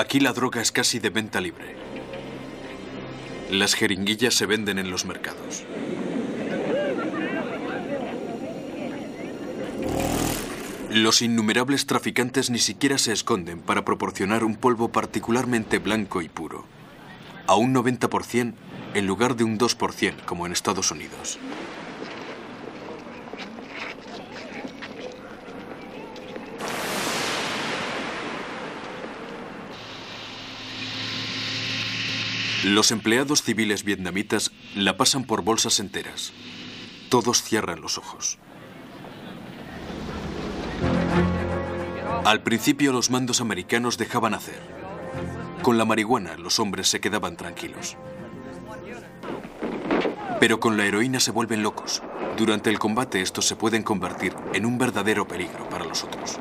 Aquí 0.00 0.18
la 0.18 0.32
droga 0.32 0.62
es 0.62 0.72
casi 0.72 0.98
de 0.98 1.10
venta 1.10 1.42
libre. 1.42 1.76
Las 3.50 3.74
jeringuillas 3.74 4.32
se 4.32 4.46
venden 4.46 4.78
en 4.78 4.90
los 4.90 5.04
mercados. 5.04 5.62
Los 10.88 11.20
innumerables 11.20 11.84
traficantes 11.84 12.48
ni 12.48 12.58
siquiera 12.60 12.96
se 12.96 13.12
esconden 13.12 13.60
para 13.60 13.84
proporcionar 13.84 14.42
un 14.42 14.56
polvo 14.56 14.88
particularmente 14.88 15.78
blanco 15.78 16.22
y 16.22 16.30
puro, 16.30 16.64
a 17.46 17.56
un 17.56 17.74
90% 17.74 18.54
en 18.94 19.06
lugar 19.06 19.36
de 19.36 19.44
un 19.44 19.58
2% 19.58 20.24
como 20.24 20.46
en 20.46 20.52
Estados 20.52 20.90
Unidos. 20.92 21.38
Los 32.64 32.90
empleados 32.90 33.42
civiles 33.42 33.84
vietnamitas 33.84 34.52
la 34.76 34.98
pasan 34.98 35.24
por 35.24 35.40
bolsas 35.40 35.80
enteras. 35.80 36.34
Todos 37.08 37.42
cierran 37.42 37.80
los 37.80 37.96
ojos. 37.96 38.38
Al 42.26 42.42
principio 42.42 42.92
los 42.92 43.08
mandos 43.08 43.40
americanos 43.40 43.96
dejaban 43.96 44.34
hacer. 44.34 44.60
Con 45.62 45.78
la 45.78 45.86
marihuana 45.86 46.36
los 46.36 46.58
hombres 46.58 46.88
se 46.88 47.00
quedaban 47.00 47.38
tranquilos. 47.38 47.96
Pero 50.38 50.60
con 50.60 50.76
la 50.76 50.84
heroína 50.84 51.18
se 51.18 51.30
vuelven 51.30 51.62
locos. 51.62 52.02
Durante 52.36 52.68
el 52.68 52.78
combate 52.78 53.22
estos 53.22 53.46
se 53.46 53.56
pueden 53.56 53.82
convertir 53.82 54.34
en 54.52 54.66
un 54.66 54.76
verdadero 54.76 55.26
peligro 55.26 55.66
para 55.70 55.86
los 55.86 56.04
otros. 56.04 56.38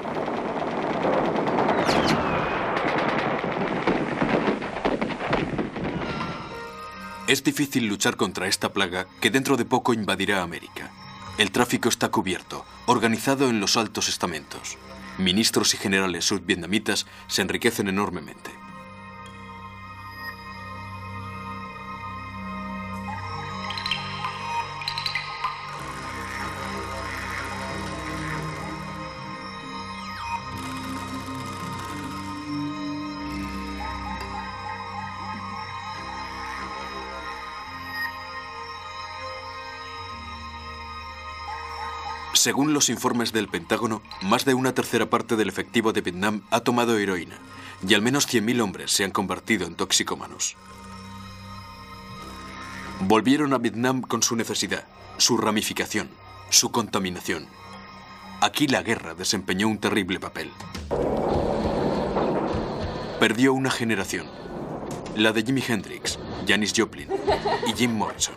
Es 7.30 7.44
difícil 7.44 7.86
luchar 7.86 8.18
contra 8.18 8.48
esta 8.48 8.74
plaga 8.74 9.06
que 9.22 9.30
dentro 9.30 9.56
de 9.56 9.64
poco 9.64 9.94
invadirá 9.94 10.42
América. 10.42 10.90
El 11.38 11.52
tráfico 11.52 11.88
está 11.88 12.10
cubierto, 12.10 12.66
organizado 12.88 13.52
en 13.52 13.60
los 13.60 13.78
altos 13.78 14.10
estamentos 14.10 14.80
ministros 15.20 15.74
y 15.74 15.78
generales 15.78 16.26
sudvietnamitas 16.26 17.06
se 17.28 17.42
enriquecen 17.42 17.88
enormemente. 17.88 18.52
Según 42.40 42.74
los 42.74 42.88
informes 42.88 43.34
del 43.34 43.50
Pentágono, 43.50 44.02
más 44.22 44.46
de 44.46 44.54
una 44.54 44.74
tercera 44.74 45.10
parte 45.10 45.36
del 45.36 45.50
efectivo 45.50 45.92
de 45.92 46.00
Vietnam 46.00 46.42
ha 46.52 46.62
tomado 46.62 46.98
heroína 46.98 47.36
y 47.86 47.94
al 47.96 48.02
menos 48.02 48.30
100.000 48.30 48.62
hombres 48.62 48.92
se 48.92 49.04
han 49.04 49.12
convertido 49.12 49.68
en 49.68 49.76
toxicómanos. 49.76 50.56
Volvieron 53.02 53.52
a 53.52 53.58
Vietnam 53.58 54.00
con 54.00 54.24
su 54.24 54.38
necesidad, 54.38 54.86
su 55.18 55.36
ramificación, 55.36 56.10
su 56.50 56.72
contaminación. 56.72 57.46
Aquí 58.40 58.68
la 58.68 58.84
guerra 58.84 59.16
desempeñó 59.16 59.68
un 59.68 59.80
terrible 59.80 60.22
papel. 60.22 60.50
Perdió 63.20 63.54
una 63.54 63.70
generación, 63.70 64.28
la 65.18 65.34
de 65.34 65.44
Jimi 65.44 65.62
Hendrix, 65.68 66.18
Janis 66.48 66.72
Joplin 66.74 67.10
y 67.68 67.74
Jim 67.74 67.92
Morrison. 67.92 68.36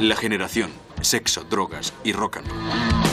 La 0.00 0.16
generación 0.16 0.81
sexo, 1.04 1.44
drogas 1.44 1.92
y 2.04 2.12
rock 2.12 2.38
and 2.38 2.48
roll. 2.48 3.12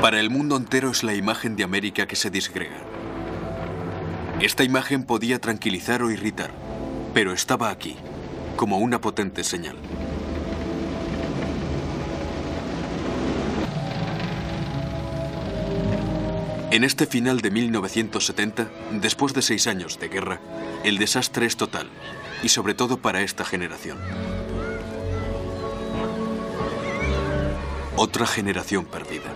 Para 0.00 0.18
el 0.18 0.28
mundo 0.28 0.56
entero 0.56 0.90
es 0.90 1.04
la 1.04 1.14
imagen 1.14 1.54
de 1.54 1.62
América 1.62 2.06
que 2.06 2.16
se 2.16 2.30
disgrega. 2.30 2.99
Esta 4.40 4.64
imagen 4.64 5.04
podía 5.04 5.38
tranquilizar 5.38 6.02
o 6.02 6.10
irritar, 6.10 6.50
pero 7.12 7.34
estaba 7.34 7.68
aquí, 7.68 7.96
como 8.56 8.78
una 8.78 8.98
potente 8.98 9.44
señal. 9.44 9.76
En 16.70 16.84
este 16.84 17.04
final 17.04 17.42
de 17.42 17.50
1970, 17.50 18.70
después 18.92 19.34
de 19.34 19.42
seis 19.42 19.66
años 19.66 20.00
de 20.00 20.08
guerra, 20.08 20.40
el 20.84 20.96
desastre 20.96 21.44
es 21.44 21.58
total, 21.58 21.90
y 22.42 22.48
sobre 22.48 22.72
todo 22.72 22.96
para 22.96 23.20
esta 23.20 23.44
generación. 23.44 23.98
Otra 27.94 28.26
generación 28.26 28.86
perdida. 28.86 29.34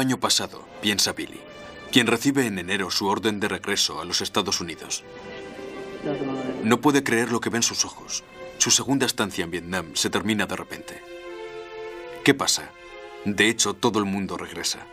Año 0.00 0.18
pasado, 0.18 0.66
piensa 0.80 1.12
Billy, 1.12 1.40
quien 1.92 2.06
recibe 2.06 2.46
en 2.46 2.58
enero 2.58 2.90
su 2.90 3.06
orden 3.06 3.38
de 3.40 3.48
regreso 3.48 4.00
a 4.00 4.04
los 4.04 4.20
Estados 4.20 4.60
Unidos. 4.60 5.04
No 6.64 6.80
puede 6.80 7.04
creer 7.04 7.30
lo 7.30 7.40
que 7.40 7.50
ven 7.50 7.62
sus 7.62 7.84
ojos. 7.84 8.24
Su 8.58 8.70
segunda 8.70 9.06
estancia 9.06 9.44
en 9.44 9.50
Vietnam 9.50 9.94
se 9.94 10.10
termina 10.10 10.46
de 10.46 10.56
repente. 10.56 11.02
¿Qué 12.24 12.34
pasa? 12.34 12.70
De 13.24 13.48
hecho, 13.48 13.74
todo 13.74 13.98
el 13.98 14.04
mundo 14.04 14.36
regresa. 14.36 14.86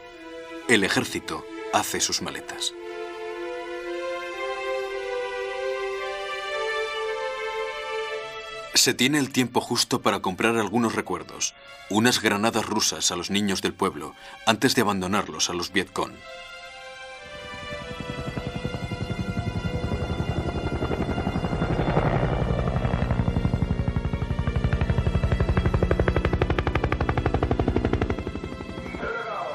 El 0.67 0.83
ejército 0.83 1.45
hace 1.73 1.99
sus 2.01 2.21
maletas. 2.21 2.73
Se 8.77 8.93
tiene 8.93 9.17
el 9.17 9.31
tiempo 9.31 9.59
justo 9.59 10.03
para 10.03 10.19
comprar 10.19 10.55
algunos 10.55 10.93
recuerdos, 10.93 11.55
unas 11.89 12.21
granadas 12.21 12.63
rusas 12.67 13.11
a 13.11 13.15
los 13.15 13.31
niños 13.31 13.63
del 13.63 13.73
pueblo 13.73 14.13
antes 14.45 14.75
de 14.75 14.81
abandonarlos 14.83 15.49
a 15.49 15.53
los 15.53 15.73
Vietcong. 15.73 16.11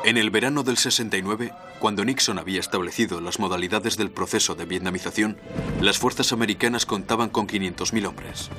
En 0.04 0.16
el 0.16 0.30
verano 0.30 0.64
del 0.64 0.76
69, 0.76 1.52
cuando 1.78 2.04
Nixon 2.04 2.40
había 2.40 2.58
establecido 2.58 3.20
las 3.20 3.38
modalidades 3.38 3.96
del 3.96 4.10
proceso 4.10 4.56
de 4.56 4.64
vietnamización, 4.64 5.38
las 5.80 5.98
fuerzas 5.98 6.32
americanas 6.32 6.86
contaban 6.86 7.30
con 7.30 7.46
500.000 7.46 8.06
hombres. 8.08 8.50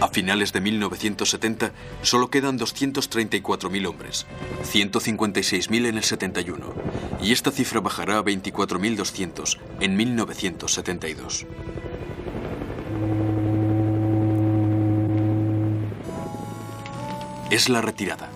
A 0.00 0.08
finales 0.08 0.52
de 0.52 0.60
1970 0.60 1.72
solo 2.02 2.28
quedan 2.28 2.58
234.000 2.58 3.86
hombres, 3.86 4.26
156.000 4.64 5.86
en 5.86 5.96
el 5.96 6.04
71, 6.04 6.74
y 7.22 7.32
esta 7.32 7.50
cifra 7.50 7.80
bajará 7.80 8.18
a 8.18 8.24
24.200 8.24 9.58
en 9.80 9.96
1972. 9.96 11.46
Es 17.50 17.68
la 17.68 17.80
retirada. 17.80 18.33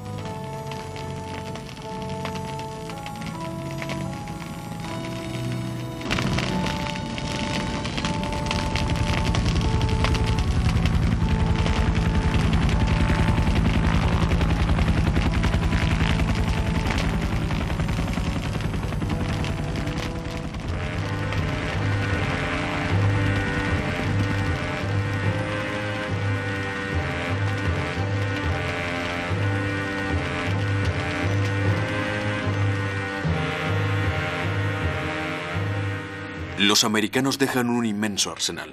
Los 36.79 36.85
americanos 36.85 37.39
dejan 37.39 37.71
un 37.71 37.85
inmenso 37.85 38.31
arsenal. 38.31 38.73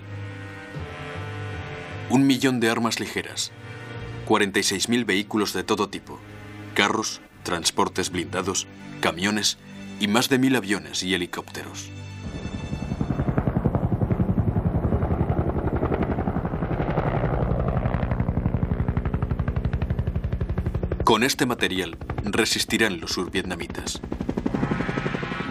Un 2.11 2.27
millón 2.27 2.59
de 2.59 2.69
armas 2.69 2.99
ligeras, 2.99 3.51
46.000 4.27 5.07
vehículos 5.07 5.53
de 5.53 5.63
todo 5.63 5.89
tipo, 5.89 6.19
carros, 6.75 7.19
transportes 7.41 8.11
blindados, 8.11 8.67
camiones 9.01 9.57
y 9.99 10.07
más 10.07 10.29
de 10.29 10.37
mil 10.37 10.55
aviones 10.55 11.01
y 11.01 11.15
helicópteros. 11.15 11.89
Con 21.03 21.23
este 21.23 21.47
material 21.47 21.97
resistirán 22.23 22.99
los 22.99 23.13
survietnamitas. 23.13 23.99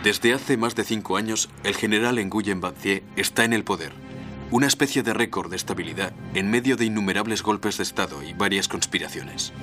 Desde 0.04 0.34
hace 0.34 0.58
más 0.58 0.74
de 0.74 0.84
cinco 0.84 1.16
años, 1.16 1.48
el 1.62 1.74
general 1.74 2.22
Nguyen 2.22 2.60
Van 2.60 2.74
Thieu 2.74 3.00
está 3.16 3.44
en 3.44 3.54
el 3.54 3.64
poder. 3.64 3.94
Una 4.50 4.66
especie 4.66 5.02
de 5.02 5.14
récord 5.14 5.48
de 5.48 5.56
estabilidad 5.56 6.12
en 6.34 6.50
medio 6.50 6.76
de 6.76 6.84
innumerables 6.84 7.42
golpes 7.42 7.78
de 7.78 7.84
Estado 7.84 8.22
y 8.22 8.34
varias 8.34 8.68
conspiraciones. 8.68 9.54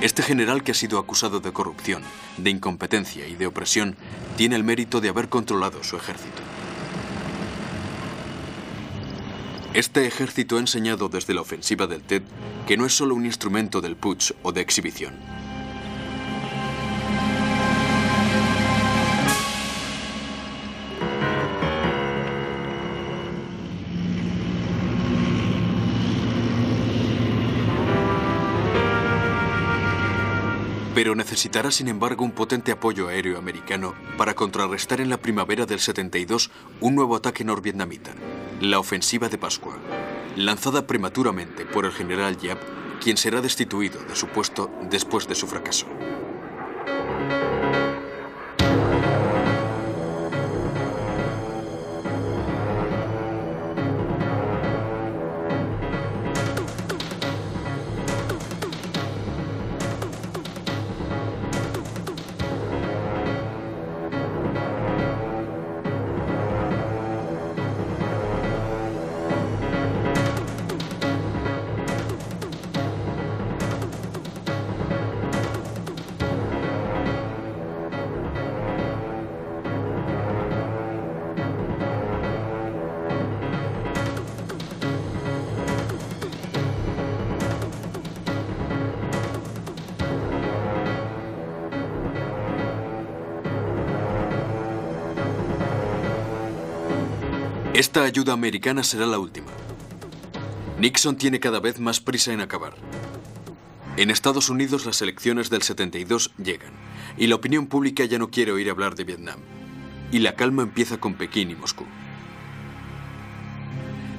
Este 0.00 0.24
general 0.24 0.64
que 0.64 0.72
ha 0.72 0.74
sido 0.74 0.98
acusado 0.98 1.38
de 1.38 1.52
corrupción, 1.52 2.02
de 2.38 2.50
incompetencia 2.50 3.28
y 3.28 3.36
de 3.36 3.46
opresión, 3.46 3.94
tiene 4.36 4.56
el 4.56 4.64
mérito 4.64 5.00
de 5.00 5.10
haber 5.10 5.28
controlado 5.28 5.84
su 5.84 5.96
ejército. 5.96 6.42
Este 9.74 10.08
ejército 10.08 10.56
ha 10.56 10.60
enseñado 10.60 11.08
desde 11.08 11.34
la 11.34 11.42
ofensiva 11.42 11.86
del 11.86 12.02
TED 12.02 12.22
que 12.66 12.76
no 12.76 12.84
es 12.84 12.96
solo 12.96 13.14
un 13.14 13.26
instrumento 13.26 13.80
del 13.80 13.94
putsch 13.94 14.32
o 14.42 14.50
de 14.50 14.60
exhibición. 14.60 15.39
Pero 31.00 31.14
necesitará 31.14 31.70
sin 31.70 31.88
embargo 31.88 32.26
un 32.26 32.32
potente 32.32 32.72
apoyo 32.72 33.08
aéreo 33.08 33.38
americano 33.38 33.94
para 34.18 34.34
contrarrestar 34.34 35.00
en 35.00 35.08
la 35.08 35.16
primavera 35.16 35.64
del 35.64 35.80
72 35.80 36.50
un 36.82 36.94
nuevo 36.94 37.16
ataque 37.16 37.42
norvietnamita, 37.42 38.10
la 38.60 38.78
ofensiva 38.78 39.30
de 39.30 39.38
Pascua, 39.38 39.78
lanzada 40.36 40.86
prematuramente 40.86 41.64
por 41.64 41.86
el 41.86 41.92
general 41.92 42.36
Yap, 42.36 42.58
quien 43.02 43.16
será 43.16 43.40
destituido 43.40 43.98
de 44.04 44.14
su 44.14 44.26
puesto 44.26 44.70
después 44.90 45.26
de 45.26 45.36
su 45.36 45.46
fracaso. 45.46 45.86
Esta 97.80 98.02
ayuda 98.02 98.34
americana 98.34 98.84
será 98.84 99.06
la 99.06 99.18
última. 99.18 99.52
Nixon 100.78 101.16
tiene 101.16 101.40
cada 101.40 101.60
vez 101.60 101.80
más 101.80 101.98
prisa 101.98 102.30
en 102.30 102.42
acabar. 102.42 102.74
En 103.96 104.10
Estados 104.10 104.50
Unidos 104.50 104.84
las 104.84 105.00
elecciones 105.00 105.48
del 105.48 105.62
72 105.62 106.30
llegan 106.36 106.74
y 107.16 107.26
la 107.28 107.36
opinión 107.36 107.68
pública 107.68 108.04
ya 108.04 108.18
no 108.18 108.30
quiere 108.30 108.52
oír 108.52 108.68
hablar 108.68 108.96
de 108.96 109.04
Vietnam. 109.04 109.38
Y 110.12 110.18
la 110.18 110.36
calma 110.36 110.62
empieza 110.62 111.00
con 111.00 111.14
Pekín 111.14 111.52
y 111.52 111.54
Moscú. 111.54 111.86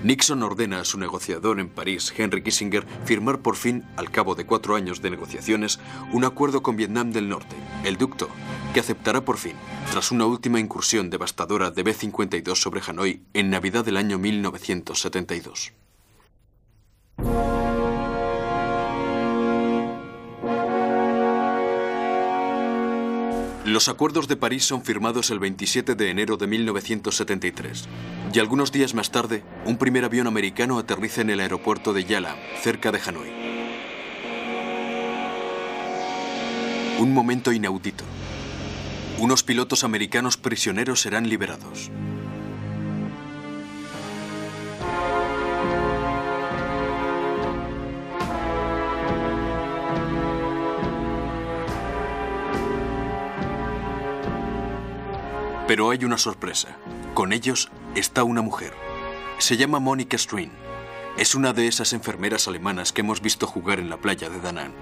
Nixon 0.04 0.42
ordena 0.42 0.80
a 0.80 0.86
su 0.86 0.98
negociador 0.98 1.60
en 1.60 1.70
París, 1.70 2.12
Henry 2.18 2.42
Kissinger, 2.42 2.88
firmar 3.06 3.42
por 3.42 3.58
fin, 3.58 3.86
al 3.96 4.10
cabo 4.10 4.34
de 4.34 4.48
cuatro 4.48 4.76
años 4.76 5.04
de 5.04 5.12
negociaciones, 5.12 5.80
un 6.12 6.26
acuerdo 6.26 6.64
con 6.64 6.78
Vietnam 6.78 7.12
del 7.12 7.30
Norte, 7.30 7.56
el 7.84 7.98
Ducto, 7.98 8.28
que 8.72 8.80
aceptará 8.80 9.22
por 9.22 9.38
fin, 9.38 9.56
tras 9.92 10.12
una 10.12 10.26
última 10.26 10.60
incursión 10.60 11.10
devastadora 11.10 11.72
de 11.72 11.84
B-52 11.84 12.56
sobre 12.56 12.82
Hanoi 12.86 13.22
en 13.34 13.50
Navidad 13.50 13.86
del 13.86 13.98
año 13.98 14.18
1972. 14.18 15.74
Los 23.66 23.90
acuerdos 23.90 24.28
de 24.28 24.36
París 24.36 24.66
son 24.66 24.84
firmados 24.84 25.30
el 25.30 25.40
27 25.40 25.96
de 25.96 26.10
enero 26.10 26.36
de 26.36 26.48
1973 26.48 27.88
y 28.34 28.40
algunos 28.40 28.72
días 28.72 28.94
más 28.96 29.12
tarde 29.12 29.44
un 29.66 29.78
primer 29.78 30.04
avión 30.04 30.28
americano 30.28 30.80
aterriza 30.80 31.22
en 31.22 31.30
el 31.30 31.40
aeropuerto 31.40 31.94
de 31.94 32.04
Yala, 32.04 32.36
cerca 32.62 32.92
de 32.92 33.00
Hanoi. 33.00 33.30
Un 37.00 37.14
momento 37.14 37.52
inaudito. 37.52 38.04
Unos 39.22 39.44
pilotos 39.44 39.84
americanos 39.84 40.36
prisioneros 40.36 41.00
serán 41.00 41.30
liberados. 41.30 41.92
Pero 55.68 55.92
hay 55.92 56.04
una 56.04 56.18
sorpresa. 56.18 56.70
Con 57.14 57.32
ellos 57.32 57.70
está 57.94 58.24
una 58.24 58.42
mujer. 58.42 58.74
Se 59.38 59.56
llama 59.56 59.80
Monica 59.80 60.18
String. 60.18 60.50
Es 61.20 61.36
una 61.36 61.54
de 61.54 61.68
esas 61.68 61.94
enfermeras 61.94 62.48
alemanas 62.48 62.92
que 62.92 63.02
hemos 63.02 63.22
visto 63.22 63.46
jugar 63.46 63.80
en 63.80 63.92
la 63.92 63.98
playa 63.98 64.32
de 64.32 64.42
Danang. 64.42 64.74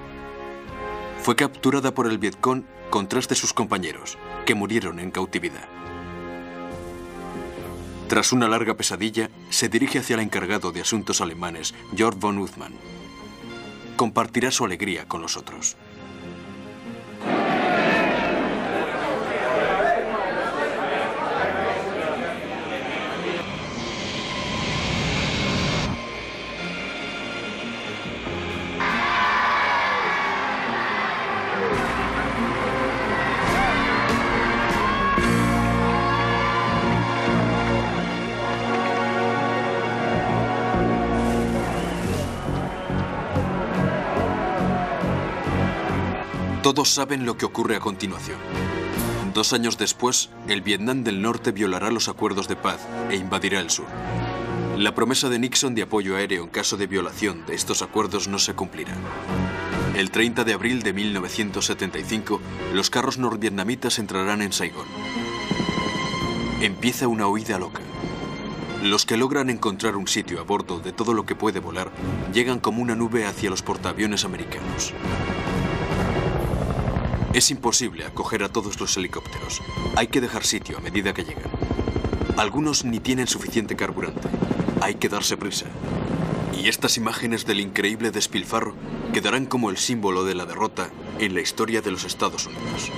Fue 1.22 1.36
capturada 1.36 1.94
por 1.94 2.08
el 2.08 2.18
Vietcong 2.18 2.64
con 2.90 3.08
tres 3.08 3.28
de 3.28 3.36
sus 3.36 3.54
compañeros, 3.54 4.18
que 4.50 4.56
murieron 4.56 5.00
en 5.00 5.12
cautividad. 5.12 5.70
Tras 8.08 8.34
una 8.34 8.48
larga 8.48 8.74
pesadilla, 8.74 9.30
se 9.52 9.70
dirige 9.70 10.00
hacia 10.00 10.16
el 10.16 10.22
encargado 10.22 10.72
de 10.72 10.82
asuntos 10.82 11.22
alemanes, 11.22 11.76
Georg 11.96 12.18
von 12.18 12.40
Uthmann. 12.40 12.74
Compartirá 13.96 14.50
su 14.50 14.66
alegría 14.66 15.08
con 15.08 15.22
los 15.22 15.38
otros. 15.38 15.78
Todos 46.70 46.90
saben 46.90 47.26
lo 47.26 47.36
que 47.36 47.48
ocurre 47.48 47.76
a 47.76 47.80
continuación. 47.80 48.38
Dos 49.34 49.54
años 49.54 49.80
después, 49.80 50.30
el 50.48 50.62
Vietnam 50.62 51.04
del 51.04 51.20
Norte 51.20 51.52
violará 51.52 51.90
los 51.90 52.10
acuerdos 52.10 52.48
de 52.48 52.56
paz 52.56 52.78
e 53.10 53.16
invadirá 53.16 53.60
el 53.60 53.72
sur. 53.72 53.88
La 54.78 54.94
promesa 54.94 55.30
de 55.30 55.40
Nixon 55.40 55.74
de 55.74 55.82
apoyo 55.82 56.16
aéreo 56.16 56.44
en 56.44 56.50
caso 56.52 56.78
de 56.78 56.86
violación 56.86 57.44
de 57.48 57.56
estos 57.56 57.82
acuerdos 57.82 58.28
no 58.28 58.38
se 58.38 58.54
cumplirá. 58.54 58.94
El 59.96 60.12
30 60.12 60.44
de 60.44 60.54
abril 60.54 60.84
de 60.84 60.94
1975, 60.94 62.40
los 62.76 62.92
carros 62.92 63.18
norvietnamitas 63.18 63.98
entrarán 63.98 64.44
en 64.44 64.54
Saigón. 64.54 64.86
Empieza 66.62 67.08
una 67.08 67.28
huida 67.28 67.58
loca. 67.58 67.82
Los 68.84 69.08
que 69.08 69.18
logran 69.18 69.50
encontrar 69.50 69.96
un 69.96 70.08
sitio 70.08 70.40
a 70.40 70.44
bordo 70.44 70.80
de 70.80 70.94
todo 70.94 71.16
lo 71.16 71.26
que 71.26 71.34
puede 71.34 71.60
volar 71.60 71.92
llegan 72.32 72.60
como 72.60 72.84
una 72.84 72.96
nube 72.96 73.26
hacia 73.26 73.50
los 73.50 73.64
portaaviones 73.64 74.24
americanos. 74.24 74.94
Es 77.32 77.52
imposible 77.52 78.06
acoger 78.06 78.44
a 78.44 78.50
todos 78.50 78.80
los 78.80 78.98
helicópteros. 78.98 79.62
Hay 79.96 80.08
que 80.08 80.20
dejar 80.20 80.44
sitio 80.44 80.78
a 80.78 80.82
medida 80.82 81.14
que 81.14 81.24
llegan. 81.24 81.52
Algunos 82.38 82.86
ni 82.86 83.00
tienen 83.00 83.28
suficiente 83.28 83.76
carburante. 83.76 84.28
Hay 84.82 84.96
que 84.96 85.10
darse 85.10 85.38
prisa. 85.38 85.68
Y 86.60 86.70
estas 86.70 86.98
imágenes 86.98 87.46
del 87.46 87.60
increíble 87.60 88.10
despilfarro 88.10 88.74
quedarán 89.14 89.46
como 89.46 89.70
el 89.70 89.78
símbolo 89.78 90.24
de 90.24 90.34
la 90.34 90.46
derrota 90.46 90.90
en 91.20 91.36
la 91.36 91.42
historia 91.42 91.82
de 91.82 91.92
los 91.92 92.04
Estados 92.04 92.48
Unidos. 92.48 92.92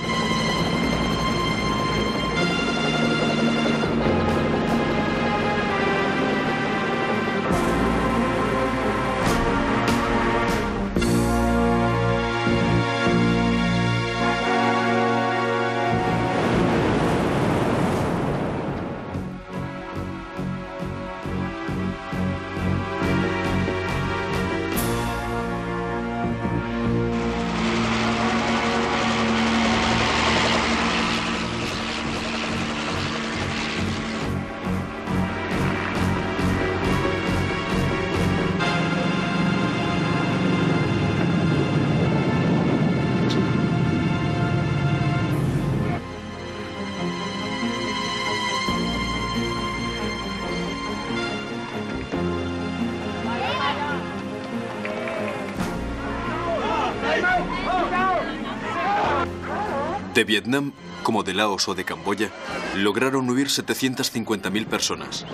De 60.14 60.24
Vietnam, 60.24 60.72
como 61.02 61.22
de 61.22 61.32
Laos 61.32 61.68
o 61.68 61.74
de 61.74 61.84
Camboya, 61.84 62.30
lograron 62.76 63.30
huir 63.30 63.48
750.000 63.48 64.66
personas. 64.66 65.24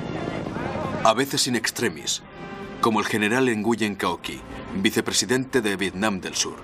A 1.02 1.14
veces 1.14 1.48
in 1.48 1.56
extremis, 1.56 2.22
como 2.80 3.00
el 3.00 3.06
general 3.06 3.50
Nguyen 3.56 3.96
Cao 3.96 4.22
Qui, 4.22 4.40
vicepresidente 4.76 5.62
de 5.62 5.76
Vietnam 5.76 6.20
del 6.20 6.36
Sur, 6.36 6.56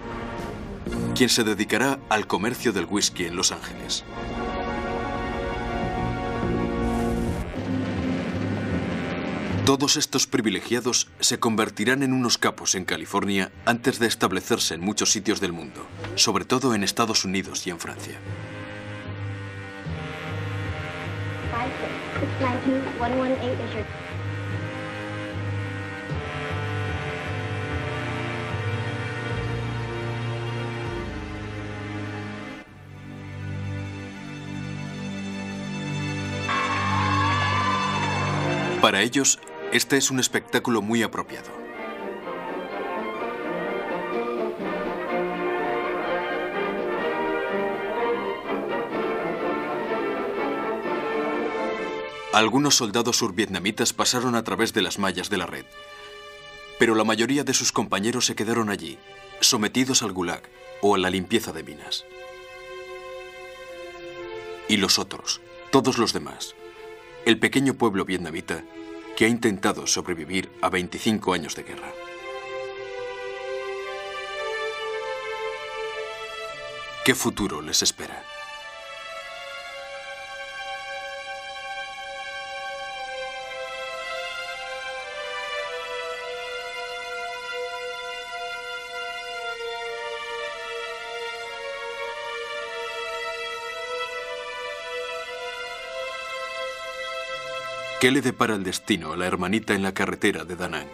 quien 1.17 1.29
se 1.29 1.43
dedicará 1.43 1.99
al 2.09 2.29
comercio 2.29 2.73
del 2.73 2.87
whisky 2.89 3.25
en 3.25 3.35
Los 3.35 3.51
Ángeles. 3.51 4.05
Todos 9.65 9.97
estos 9.97 10.27
privilegiados 10.27 11.09
se 11.21 11.41
convertirán 11.41 12.03
en 12.03 12.13
unos 12.13 12.37
capos 12.37 12.75
en 12.75 12.85
California 12.85 13.51
antes 13.65 13.99
de 13.99 14.07
establecerse 14.07 14.75
en 14.75 14.83
muchos 14.83 15.11
sitios 15.11 15.41
del 15.41 15.55
mundo, 15.55 15.87
sobre 16.17 16.45
todo 16.45 16.75
en 16.75 16.85
Estados 16.85 17.25
Unidos 17.25 17.67
y 17.67 17.71
en 17.71 17.81
Francia. 17.81 18.19
Para 38.83 39.01
ellos, 39.01 39.39
este 39.75 39.97
es 39.97 40.13
un 40.13 40.21
espectáculo 40.21 40.83
muy 40.83 41.03
apropiado. 41.03 41.51
Algunos 52.33 52.77
soldados 52.77 53.17
survietnamitas 53.17 53.93
pasaron 53.93 54.37
a 54.37 54.45
través 54.45 54.73
de 54.75 54.83
las 54.83 55.01
mallas 55.01 55.29
de 55.29 55.39
la 55.39 55.47
red, 55.47 55.65
pero 56.79 56.95
la 56.95 57.03
mayoría 57.03 57.43
de 57.43 57.53
sus 57.53 57.73
compañeros 57.73 58.27
se 58.27 58.37
quedaron 58.37 58.71
allí, 58.71 58.97
sometidos 59.41 60.05
al 60.05 60.13
gulag 60.13 60.43
o 60.83 60.95
a 60.95 60.99
la 60.99 61.11
limpieza 61.11 61.51
de 61.51 61.65
minas. 61.65 62.05
Y 64.69 64.77
los 64.77 65.01
otros, 65.01 65.41
todos 65.73 65.99
los 65.99 66.13
demás, 66.13 66.55
el 67.27 67.41
pequeño 67.41 67.75
pueblo 67.75 68.05
vietnamita, 68.05 68.63
que 69.17 69.27
ha 69.27 69.29
intentado 69.29 69.87
sobrevivir 69.87 70.51
a 70.61 70.69
25 70.69 71.33
años 71.33 71.55
de 71.55 71.63
guerra. 71.63 71.93
¿Qué 77.05 77.15
futuro 77.15 77.61
les 77.61 77.83
espera? 77.83 78.34
¿Qué 98.05 98.11
le 98.11 98.21
depara 98.21 98.55
el 98.55 98.65
destino 98.65 99.15
a 99.15 99.17
la 99.17 99.25
hermanita 99.25 99.73
en 99.73 99.83
la 99.83 99.95
carretera 99.95 100.45
de 100.45 100.57
Danang? 100.57 100.89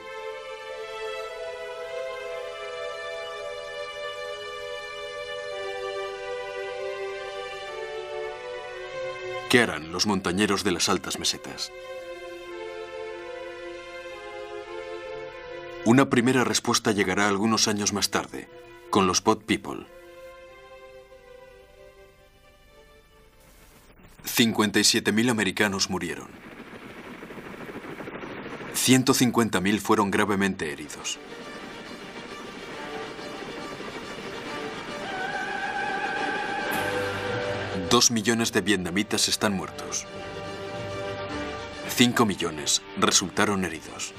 ¿Qué 9.48 9.58
harán 9.58 9.90
los 9.90 10.06
montañeros 10.06 10.62
de 10.62 10.70
las 10.70 10.88
altas 10.88 11.18
mesetas? 11.18 11.72
Una 15.84 16.08
primera 16.10 16.44
respuesta 16.44 16.92
llegará 16.92 17.26
algunos 17.26 17.66
años 17.66 17.92
más 17.92 18.10
tarde, 18.10 18.48
con 18.88 19.08
los 19.08 19.20
Pot 19.20 19.44
People. 19.46 19.84
57.000 24.22 25.28
americanos 25.28 25.90
murieron. 25.90 26.49
150.000 28.86 29.78
fueron 29.78 30.10
gravemente 30.10 30.72
heridos. 30.72 31.18
Dos 37.90 38.10
millones 38.10 38.52
de 38.52 38.62
vietnamitas 38.62 39.28
están 39.28 39.52
muertos. 39.52 40.06
Cinco 41.94 42.24
millones 42.24 42.80
resultaron 42.96 43.64
heridos. 43.64 44.14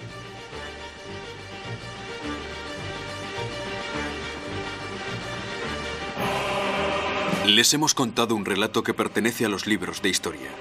Les 7.47 7.73
hemos 7.73 7.95
contado 7.95 8.35
un 8.35 8.45
relato 8.45 8.83
que 8.83 8.93
pertenece 8.93 9.45
a 9.45 9.49
los 9.49 9.65
libros 9.65 10.03
de 10.03 10.09
historia, 10.09 10.51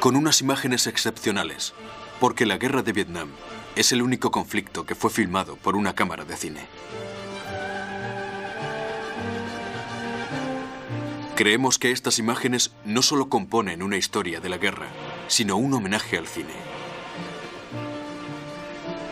con 0.00 0.16
unas 0.16 0.40
imágenes 0.40 0.88
excepcionales, 0.88 1.74
porque 2.20 2.46
la 2.46 2.58
guerra 2.58 2.82
de 2.82 2.92
Vietnam 2.92 3.28
es 3.76 3.92
el 3.92 4.02
único 4.02 4.30
conflicto 4.30 4.84
que 4.84 4.94
fue 4.94 5.10
filmado 5.10 5.56
por 5.56 5.76
una 5.76 5.94
cámara 5.94 6.24
de 6.24 6.36
cine. 6.36 6.66
Creemos 11.36 11.78
que 11.78 11.92
estas 11.92 12.18
imágenes 12.18 12.72
no 12.84 13.02
solo 13.02 13.28
componen 13.28 13.82
una 13.82 13.96
historia 13.96 14.40
de 14.40 14.48
la 14.48 14.58
guerra, 14.58 14.88
sino 15.28 15.56
un 15.56 15.72
homenaje 15.72 16.18
al 16.18 16.26
cine. 16.26 16.54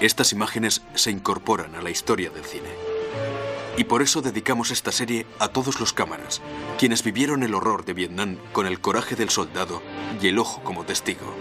Estas 0.00 0.32
imágenes 0.32 0.82
se 0.94 1.12
incorporan 1.12 1.76
a 1.76 1.82
la 1.82 1.90
historia 1.90 2.30
del 2.30 2.44
cine. 2.44 2.68
Y 3.78 3.84
por 3.84 4.02
eso 4.02 4.22
dedicamos 4.22 4.72
esta 4.72 4.90
serie 4.90 5.26
a 5.38 5.48
todos 5.48 5.78
los 5.78 5.92
cámaras, 5.92 6.42
quienes 6.78 7.04
vivieron 7.04 7.44
el 7.44 7.54
horror 7.54 7.84
de 7.84 7.92
Vietnam 7.92 8.38
con 8.52 8.66
el 8.66 8.80
coraje 8.80 9.14
del 9.14 9.30
soldado 9.30 9.80
y 10.20 10.26
el 10.26 10.38
ojo 10.38 10.62
como 10.64 10.84
testigo 10.84 11.34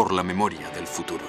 por 0.00 0.14
la 0.14 0.22
memoria 0.22 0.70
del 0.70 0.86
futuro. 0.86 1.26